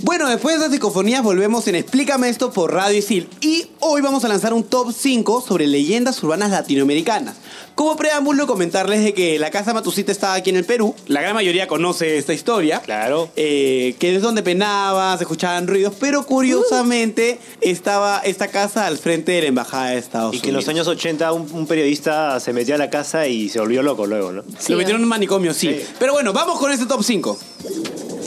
Bueno, 0.00 0.28
después 0.30 0.54
de 0.54 0.60
las 0.60 0.70
psicofonías 0.70 1.22
volvemos 1.22 1.68
en 1.68 1.74
Explícame 1.74 2.30
esto 2.30 2.52
por 2.52 2.72
Radio 2.72 2.96
Isil. 2.96 3.28
Y 3.42 3.66
hoy 3.80 4.00
vamos 4.00 4.24
a 4.24 4.28
lanzar 4.28 4.54
un 4.54 4.64
top 4.64 4.94
5 4.96 5.42
sobre 5.42 5.66
leyendas 5.66 6.22
urbanas 6.22 6.50
latinoamericanas. 6.50 7.36
Como 7.76 7.94
preámbulo, 7.94 8.46
comentarles 8.46 9.04
de 9.04 9.12
que 9.12 9.38
la 9.38 9.50
casa 9.50 9.74
Matucita 9.74 10.10
estaba 10.10 10.32
aquí 10.32 10.48
en 10.48 10.56
el 10.56 10.64
Perú. 10.64 10.94
La 11.08 11.20
gran 11.20 11.34
mayoría 11.34 11.68
conoce 11.68 12.16
esta 12.16 12.32
historia. 12.32 12.80
Claro. 12.80 13.28
Eh, 13.36 13.94
que 13.98 14.16
es 14.16 14.22
donde 14.22 14.42
penaba, 14.42 15.14
se 15.18 15.24
escuchaban 15.24 15.66
ruidos, 15.68 15.92
pero 16.00 16.24
curiosamente 16.24 17.38
estaba 17.60 18.20
esta 18.20 18.48
casa 18.48 18.86
al 18.86 18.96
frente 18.96 19.32
de 19.32 19.42
la 19.42 19.48
embajada 19.48 19.90
de 19.90 19.98
Estados 19.98 20.32
Y 20.34 20.38
Unidos. 20.38 20.42
que 20.42 20.48
en 20.48 20.54
los 20.56 20.68
años 20.68 20.88
80 20.88 21.32
un, 21.32 21.52
un 21.52 21.66
periodista 21.66 22.40
se 22.40 22.54
metió 22.54 22.74
a 22.76 22.78
la 22.78 22.88
casa 22.88 23.26
y 23.28 23.50
se 23.50 23.60
volvió 23.60 23.82
loco 23.82 24.06
luego, 24.06 24.32
¿no? 24.32 24.42
Lo 24.68 24.76
metieron 24.78 25.00
en 25.00 25.04
un 25.04 25.08
manicomio, 25.10 25.52
sí. 25.52 25.68
Sí. 25.78 25.86
Pero 25.98 26.14
bueno, 26.14 26.32
vamos 26.32 26.58
con 26.58 26.72
este 26.72 26.86
top 26.86 27.02
5. 27.02 27.38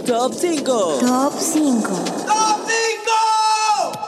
Top 0.05 0.31
5. 0.39 0.97
Top 1.01 1.33
5. 1.39 1.81
¡Top 2.27 2.67
5! 2.67 3.99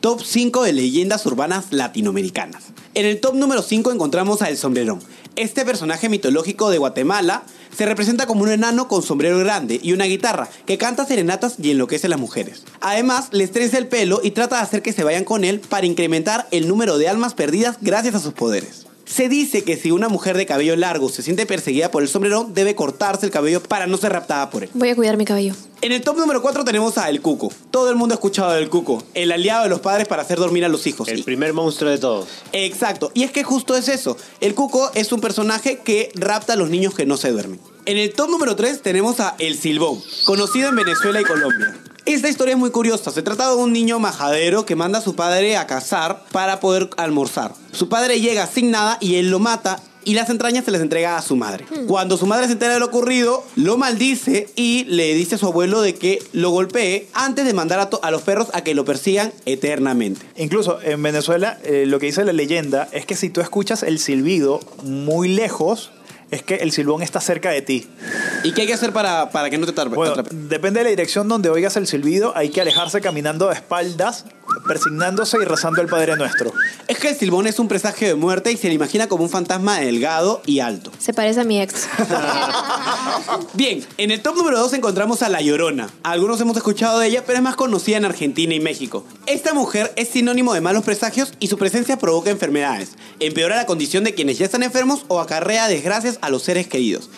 Top 0.00 0.20
5 0.22 0.62
de 0.62 0.72
leyendas 0.74 1.24
urbanas 1.24 1.66
latinoamericanas. 1.70 2.64
En 2.98 3.06
el 3.06 3.20
top 3.20 3.36
número 3.36 3.62
5 3.62 3.92
encontramos 3.92 4.42
a 4.42 4.48
El 4.48 4.56
Sombrerón. 4.56 4.98
Este 5.36 5.64
personaje 5.64 6.08
mitológico 6.08 6.68
de 6.68 6.78
Guatemala 6.78 7.44
se 7.72 7.86
representa 7.86 8.26
como 8.26 8.42
un 8.42 8.50
enano 8.50 8.88
con 8.88 9.04
sombrero 9.04 9.38
grande 9.38 9.78
y 9.80 9.92
una 9.92 10.06
guitarra 10.06 10.48
que 10.66 10.78
canta 10.78 11.06
serenatas 11.06 11.54
y 11.62 11.70
enloquece 11.70 12.08
a 12.08 12.10
las 12.10 12.18
mujeres. 12.18 12.64
Además, 12.80 13.28
les 13.30 13.52
trenza 13.52 13.78
el 13.78 13.86
pelo 13.86 14.20
y 14.24 14.32
trata 14.32 14.56
de 14.56 14.62
hacer 14.62 14.82
que 14.82 14.92
se 14.92 15.04
vayan 15.04 15.22
con 15.22 15.44
él 15.44 15.60
para 15.60 15.86
incrementar 15.86 16.48
el 16.50 16.66
número 16.66 16.98
de 16.98 17.08
almas 17.08 17.34
perdidas 17.34 17.76
gracias 17.80 18.16
a 18.16 18.18
sus 18.18 18.32
poderes. 18.32 18.87
Se 19.08 19.28
dice 19.28 19.64
que 19.64 19.76
si 19.76 19.90
una 19.90 20.08
mujer 20.08 20.36
de 20.36 20.44
cabello 20.46 20.76
largo 20.76 21.08
se 21.08 21.22
siente 21.22 21.46
perseguida 21.46 21.90
por 21.90 22.02
el 22.02 22.08
sombrerón, 22.08 22.52
debe 22.54 22.74
cortarse 22.74 23.24
el 23.26 23.32
cabello 23.32 23.62
para 23.62 23.86
no 23.86 23.96
ser 23.96 24.12
raptada 24.12 24.50
por 24.50 24.64
él. 24.64 24.70
Voy 24.74 24.90
a 24.90 24.94
cuidar 24.96 25.16
mi 25.16 25.24
cabello. 25.24 25.54
En 25.80 25.92
el 25.92 26.02
top 26.02 26.18
número 26.18 26.42
4 26.42 26.64
tenemos 26.64 26.98
a 26.98 27.08
El 27.08 27.22
Cuco. 27.22 27.50
Todo 27.70 27.88
el 27.90 27.96
mundo 27.96 28.12
ha 28.14 28.16
escuchado 28.16 28.52
del 28.52 28.68
Cuco, 28.68 29.02
el 29.14 29.32
aliado 29.32 29.62
de 29.64 29.70
los 29.70 29.80
padres 29.80 30.06
para 30.06 30.22
hacer 30.22 30.38
dormir 30.38 30.64
a 30.64 30.68
los 30.68 30.86
hijos. 30.86 31.08
El 31.08 31.20
Y- 31.20 31.22
primer 31.22 31.52
monstruo 31.54 31.90
de 31.90 31.98
todos. 31.98 32.28
Exacto, 32.52 33.10
y 33.14 33.22
es 33.22 33.30
que 33.30 33.44
justo 33.44 33.76
es 33.76 33.88
eso. 33.88 34.16
El 34.40 34.54
Cuco 34.54 34.90
es 34.94 35.10
un 35.12 35.20
personaje 35.20 35.78
que 35.78 36.10
rapta 36.14 36.52
a 36.52 36.56
los 36.56 36.68
niños 36.68 36.94
que 36.94 37.06
no 37.06 37.16
se 37.16 37.30
duermen. 37.30 37.60
En 37.86 37.96
el 37.96 38.12
top 38.12 38.28
número 38.28 38.56
3 38.56 38.82
tenemos 38.82 39.20
a 39.20 39.34
El 39.38 39.56
Silbón, 39.56 40.02
conocido 40.26 40.68
en 40.68 40.76
Venezuela 40.76 41.20
y 41.20 41.24
Colombia. 41.24 41.74
Esta 42.08 42.30
historia 42.30 42.54
es 42.54 42.58
muy 42.58 42.70
curiosa. 42.70 43.10
Se 43.10 43.20
trata 43.20 43.50
de 43.50 43.56
un 43.56 43.70
niño 43.70 43.98
majadero 43.98 44.64
que 44.64 44.74
manda 44.74 45.00
a 45.00 45.02
su 45.02 45.14
padre 45.14 45.58
a 45.58 45.66
cazar 45.66 46.24
para 46.32 46.58
poder 46.58 46.88
almorzar. 46.96 47.52
Su 47.70 47.90
padre 47.90 48.18
llega 48.18 48.46
sin 48.46 48.70
nada 48.70 48.96
y 48.98 49.16
él 49.16 49.30
lo 49.30 49.40
mata 49.40 49.82
y 50.04 50.14
las 50.14 50.30
entrañas 50.30 50.64
se 50.64 50.70
les 50.70 50.80
entrega 50.80 51.18
a 51.18 51.22
su 51.22 51.36
madre. 51.36 51.66
Cuando 51.86 52.16
su 52.16 52.24
madre 52.24 52.46
se 52.46 52.52
entera 52.52 52.72
de 52.72 52.80
lo 52.80 52.86
ocurrido, 52.86 53.44
lo 53.56 53.76
maldice 53.76 54.48
y 54.56 54.84
le 54.84 55.12
dice 55.12 55.34
a 55.34 55.38
su 55.38 55.48
abuelo 55.48 55.82
de 55.82 55.96
que 55.96 56.22
lo 56.32 56.48
golpee 56.48 57.08
antes 57.12 57.44
de 57.44 57.52
mandar 57.52 57.78
a, 57.78 57.90
a 58.00 58.10
los 58.10 58.22
perros 58.22 58.48
a 58.54 58.62
que 58.62 58.74
lo 58.74 58.86
persigan 58.86 59.30
eternamente. 59.44 60.24
Incluso 60.38 60.80
en 60.80 61.02
Venezuela, 61.02 61.58
eh, 61.62 61.84
lo 61.86 61.98
que 61.98 62.06
dice 62.06 62.24
la 62.24 62.32
leyenda 62.32 62.88
es 62.92 63.04
que 63.04 63.16
si 63.16 63.28
tú 63.28 63.42
escuchas 63.42 63.82
el 63.82 63.98
silbido 63.98 64.60
muy 64.82 65.28
lejos, 65.28 65.90
es 66.30 66.42
que 66.42 66.56
el 66.56 66.72
silbón 66.72 67.02
está 67.02 67.20
cerca 67.20 67.50
de 67.50 67.62
ti. 67.62 67.88
¿Y 68.44 68.52
qué 68.52 68.62
hay 68.62 68.66
que 68.66 68.74
hacer 68.74 68.92
para, 68.92 69.30
para 69.30 69.50
que 69.50 69.58
no 69.58 69.66
te? 69.66 69.84
Bueno, 69.84 70.12
atrape? 70.12 70.30
depende 70.32 70.80
de 70.80 70.84
la 70.84 70.90
dirección 70.90 71.28
donde 71.28 71.48
oigas 71.48 71.76
el 71.76 71.86
silbido, 71.86 72.36
hay 72.36 72.50
que 72.50 72.60
alejarse 72.60 73.00
caminando 73.00 73.48
de 73.48 73.54
espaldas, 73.54 74.26
persignándose 74.66 75.36
y 75.40 75.44
rezando 75.44 75.82
el 75.82 75.88
Padre 75.88 76.16
Nuestro. 76.16 76.52
Es 76.86 76.98
que 76.98 77.10
el 77.10 77.16
silbón 77.16 77.46
es 77.46 77.58
un 77.58 77.68
presagio 77.68 78.08
de 78.08 78.14
muerte 78.14 78.52
y 78.52 78.56
se 78.56 78.68
le 78.68 78.74
imagina 78.74 79.08
como 79.08 79.24
un 79.24 79.30
fantasma 79.30 79.80
delgado 79.80 80.42
y 80.46 80.60
alto. 80.60 80.90
Se 80.98 81.12
parece 81.12 81.40
a 81.40 81.44
mi 81.44 81.60
ex. 81.60 81.88
Bien, 83.54 83.84
en 83.96 84.10
el 84.10 84.22
top 84.22 84.36
número 84.36 84.58
2 84.58 84.74
encontramos 84.74 85.22
a 85.22 85.28
La 85.28 85.40
Llorona. 85.40 85.88
Algunos 86.02 86.40
hemos 86.40 86.56
escuchado 86.56 86.98
de 86.98 87.08
ella, 87.08 87.24
pero 87.26 87.38
es 87.38 87.42
más 87.42 87.56
conocida 87.56 87.96
en 87.96 88.04
Argentina 88.04 88.54
y 88.54 88.60
México. 88.60 89.04
Esta 89.26 89.54
mujer 89.54 89.92
es 89.96 90.08
sinónimo 90.08 90.54
de 90.54 90.60
malos 90.60 90.84
presagios 90.84 91.34
y 91.40 91.48
su 91.48 91.58
presencia 91.58 91.98
provoca 91.98 92.30
enfermedades, 92.30 92.92
empeora 93.20 93.56
la 93.56 93.66
condición 93.66 94.04
de 94.04 94.14
quienes 94.14 94.38
ya 94.38 94.44
están 94.44 94.62
enfermos 94.62 95.04
o 95.08 95.20
acarrea 95.20 95.68
desgracias 95.68 96.18
a 96.20 96.30
los 96.30 96.42
seres 96.42 96.66
queridos. 96.68 97.10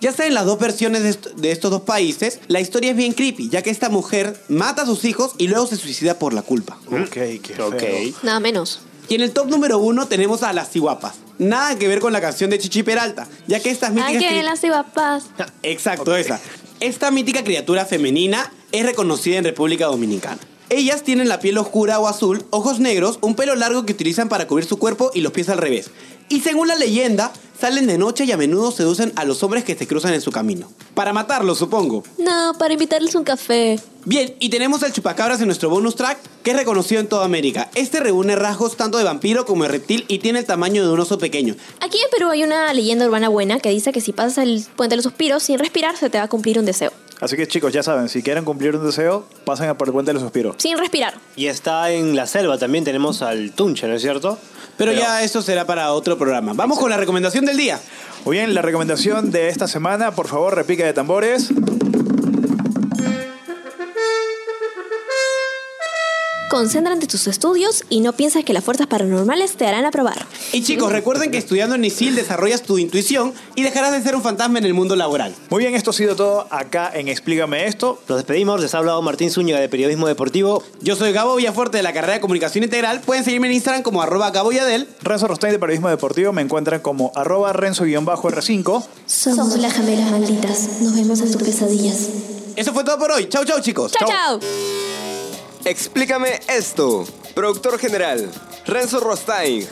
Ya 0.00 0.12
sea 0.12 0.26
en 0.26 0.34
las 0.34 0.44
dos 0.46 0.58
versiones 0.58 1.02
de, 1.02 1.08
est- 1.10 1.26
de 1.36 1.52
estos 1.52 1.70
dos 1.70 1.82
países, 1.82 2.40
la 2.48 2.60
historia 2.60 2.90
es 2.90 2.96
bien 2.96 3.12
creepy, 3.12 3.48
ya 3.48 3.62
que 3.62 3.70
esta 3.70 3.88
mujer 3.88 4.38
mata 4.48 4.82
a 4.82 4.86
sus 4.86 5.04
hijos 5.04 5.32
y 5.38 5.48
luego 5.48 5.66
se 5.66 5.76
suicida 5.76 6.18
por 6.18 6.34
la 6.34 6.42
culpa. 6.42 6.78
Ok, 6.86 7.10
qué 7.10 7.40
feo. 7.56 7.68
Ok. 7.68 7.82
Nada 8.22 8.40
menos. 8.40 8.80
Y 9.08 9.14
en 9.14 9.20
el 9.22 9.32
top 9.32 9.48
número 9.48 9.78
1 9.78 10.06
tenemos 10.08 10.42
a 10.42 10.52
las 10.52 10.70
ciguapas. 10.70 11.14
Nada 11.38 11.78
que 11.78 11.86
ver 11.88 12.00
con 12.00 12.12
la 12.12 12.20
canción 12.20 12.50
de 12.50 12.58
Chichi 12.58 12.82
Peralta, 12.82 13.28
ya 13.46 13.60
que 13.60 13.70
estas 13.70 13.90
míticas... 13.92 14.14
Ay, 14.22 14.28
que 14.28 14.42
las 14.42 14.60
papás. 14.60 15.24
Exacto, 15.62 16.16
esa. 16.16 16.40
Esta 16.80 17.10
mítica 17.10 17.42
criatura 17.44 17.86
femenina 17.86 18.52
es 18.72 18.84
reconocida 18.84 19.36
en 19.38 19.44
República 19.44 19.86
Dominicana. 19.86 20.38
Ellas 20.68 21.04
tienen 21.04 21.28
la 21.28 21.38
piel 21.38 21.58
oscura 21.58 22.00
o 22.00 22.08
azul, 22.08 22.44
ojos 22.50 22.80
negros, 22.80 23.18
un 23.20 23.36
pelo 23.36 23.54
largo 23.54 23.86
que 23.86 23.92
utilizan 23.92 24.28
para 24.28 24.48
cubrir 24.48 24.66
su 24.66 24.78
cuerpo 24.78 25.12
y 25.14 25.20
los 25.20 25.32
pies 25.32 25.48
al 25.48 25.58
revés. 25.58 25.90
Y 26.28 26.40
según 26.40 26.66
la 26.66 26.74
leyenda, 26.74 27.32
salen 27.60 27.86
de 27.86 27.98
noche 27.98 28.24
y 28.24 28.32
a 28.32 28.36
menudo 28.36 28.72
seducen 28.72 29.12
a 29.14 29.24
los 29.24 29.44
hombres 29.44 29.62
que 29.62 29.76
se 29.76 29.86
cruzan 29.86 30.12
en 30.12 30.20
su 30.20 30.32
camino. 30.32 30.68
Para 30.94 31.12
matarlos, 31.12 31.58
supongo. 31.58 32.02
No, 32.18 32.54
para 32.58 32.72
invitarles 32.72 33.14
un 33.14 33.22
café. 33.22 33.78
Bien, 34.04 34.34
y 34.40 34.48
tenemos 34.48 34.82
el 34.82 34.92
chupacabras 34.92 35.40
en 35.40 35.46
nuestro 35.46 35.70
bonus 35.70 35.94
track, 35.94 36.18
que 36.42 36.50
es 36.50 36.56
reconocido 36.56 37.00
en 37.00 37.08
toda 37.08 37.24
América. 37.24 37.70
Este 37.76 38.00
reúne 38.00 38.34
rasgos 38.34 38.76
tanto 38.76 38.98
de 38.98 39.04
vampiro 39.04 39.46
como 39.46 39.62
de 39.62 39.68
reptil 39.68 40.04
y 40.08 40.18
tiene 40.18 40.40
el 40.40 40.46
tamaño 40.46 40.84
de 40.84 40.92
un 40.92 40.98
oso 40.98 41.18
pequeño. 41.18 41.54
Aquí 41.80 41.98
en 41.98 42.10
Perú 42.10 42.30
hay 42.30 42.42
una 42.42 42.74
leyenda 42.74 43.06
urbana 43.06 43.28
buena 43.28 43.60
que 43.60 43.70
dice 43.70 43.92
que 43.92 44.00
si 44.00 44.12
pasas 44.12 44.38
el 44.38 44.66
puente 44.74 44.94
de 44.94 44.96
los 44.96 45.04
suspiros 45.04 45.44
sin 45.44 45.60
respirar 45.60 45.96
se 45.96 46.10
te 46.10 46.18
va 46.18 46.24
a 46.24 46.28
cumplir 46.28 46.58
un 46.58 46.66
deseo. 46.66 46.92
Así 47.20 47.36
que 47.36 47.48
chicos, 47.48 47.72
ya 47.72 47.82
saben, 47.82 48.08
si 48.08 48.22
quieren 48.22 48.44
cumplir 48.44 48.76
un 48.76 48.84
deseo, 48.84 49.26
pasen 49.44 49.68
a 49.68 49.78
por 49.78 49.88
el 49.88 49.92
puente 49.92 50.10
de 50.10 50.14
los 50.14 50.22
suspiros. 50.22 50.56
Sin 50.58 50.76
respirar. 50.76 51.14
Y 51.34 51.46
está 51.46 51.90
en 51.90 52.14
la 52.14 52.26
selva 52.26 52.58
también 52.58 52.84
tenemos 52.84 53.22
al 53.22 53.52
Tunche, 53.52 53.86
¿no 53.88 53.94
es 53.94 54.02
cierto? 54.02 54.38
Pero, 54.76 54.92
ya 54.92 55.22
eso 55.22 55.40
será 55.40 55.64
para 55.64 55.92
otro 55.92 56.18
programa. 56.18 56.52
Vamos 56.54 56.78
con 56.78 56.90
la 56.90 56.98
recomendación 56.98 57.46
del 57.46 57.56
día. 57.56 57.80
Muy 58.26 58.36
bien, 58.36 58.54
la 58.54 58.60
recomendación 58.60 59.30
de 59.30 59.48
esta 59.48 59.66
semana, 59.66 60.10
por 60.10 60.28
favor, 60.28 60.54
repica 60.54 60.84
de 60.84 60.92
tambores. 60.92 61.50
Concéntrate 66.56 67.02
en 67.02 67.06
tus 67.06 67.26
estudios 67.26 67.84
y 67.90 68.00
no 68.00 68.14
pienses 68.14 68.42
que 68.42 68.54
las 68.54 68.64
fuerzas 68.64 68.86
paranormales 68.86 69.58
te 69.58 69.66
harán 69.66 69.84
aprobar. 69.84 70.24
Y 70.54 70.62
chicos, 70.62 70.90
recuerden 70.90 71.30
que 71.30 71.36
estudiando 71.36 71.74
en 71.74 71.84
ISIL 71.84 72.14
desarrollas 72.14 72.62
tu 72.62 72.78
intuición 72.78 73.34
y 73.56 73.62
dejarás 73.62 73.92
de 73.92 74.02
ser 74.02 74.16
un 74.16 74.22
fantasma 74.22 74.58
en 74.58 74.64
el 74.64 74.72
mundo 74.72 74.96
laboral. 74.96 75.34
Muy 75.50 75.64
bien, 75.64 75.74
esto 75.74 75.90
ha 75.90 75.92
sido 75.92 76.16
todo 76.16 76.46
acá 76.48 76.90
en 76.94 77.08
Explícame 77.08 77.66
esto. 77.66 78.00
Nos 78.08 78.16
despedimos, 78.16 78.58
les 78.58 78.74
ha 78.74 78.78
hablado 78.78 79.02
Martín 79.02 79.30
Zúñiga 79.30 79.60
de 79.60 79.68
Periodismo 79.68 80.06
Deportivo. 80.08 80.62
Yo 80.80 80.96
soy 80.96 81.12
Gabo 81.12 81.36
Villafuerte 81.36 81.76
de 81.76 81.82
la 81.82 81.92
carrera 81.92 82.14
de 82.14 82.20
Comunicación 82.20 82.64
Integral. 82.64 83.02
Pueden 83.02 83.22
seguirme 83.22 83.48
en 83.48 83.52
Instagram 83.52 83.82
como 83.82 84.00
arroba 84.00 84.30
Gabo 84.30 84.50
Yadel. 84.50 84.88
Renzo 85.02 85.28
Rostain 85.28 85.52
de 85.52 85.58
Periodismo 85.58 85.90
Deportivo 85.90 86.32
me 86.32 86.40
encuentran 86.40 86.80
como 86.80 87.12
arroba 87.16 87.52
renzo-r5. 87.52 88.84
Somos 89.04 89.58
las 89.58 89.74
gemelas 89.74 90.10
malditas. 90.10 90.80
Nos 90.80 90.94
vemos 90.94 91.20
en 91.20 91.32
tus 91.32 91.42
pesadillas. 91.42 92.08
Eso 92.56 92.72
fue 92.72 92.82
todo 92.82 92.98
por 92.98 93.12
hoy. 93.12 93.28
Chau, 93.28 93.44
chau, 93.44 93.60
chicos. 93.60 93.92
Chao, 93.92 94.08
chao. 94.08 94.40
Explícame 95.66 96.40
esto. 96.48 97.04
Productor 97.34 97.80
general, 97.80 98.30
Renzo 98.66 99.00
Rostain. 99.00 99.66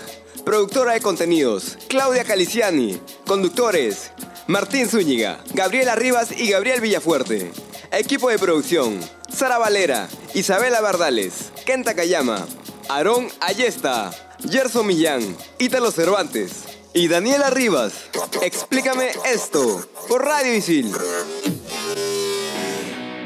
Productora 0.44 0.94
de 0.94 1.00
contenidos, 1.00 1.78
Claudia 1.88 2.24
Caliciani. 2.24 3.00
Conductores, 3.24 4.11
Martín 4.48 4.88
Zúñiga, 4.88 5.38
Gabriela 5.54 5.94
Rivas 5.94 6.33
y 6.37 6.50
Gabriel 6.50 6.80
Villafuerte. 6.80 7.52
Equipo 7.92 8.28
de 8.28 8.40
producción, 8.40 8.98
Sara 9.33 9.57
Valera, 9.59 10.09
Isabela 10.35 10.80
Bardales, 10.80 11.52
Kenta 11.64 11.94
Kayama, 11.94 12.44
Aarón 12.88 13.28
Ayesta, 13.38 14.11
Gerson 14.50 14.88
Millán, 14.88 15.37
Ítalo 15.61 15.92
Cervantes 15.92 16.64
y 16.92 17.07
Daniela 17.07 17.50
Rivas. 17.50 17.92
Explícame 18.42 19.12
esto 19.33 19.88
por 20.09 20.24
Radio 20.24 20.54
Isil. 20.54 20.92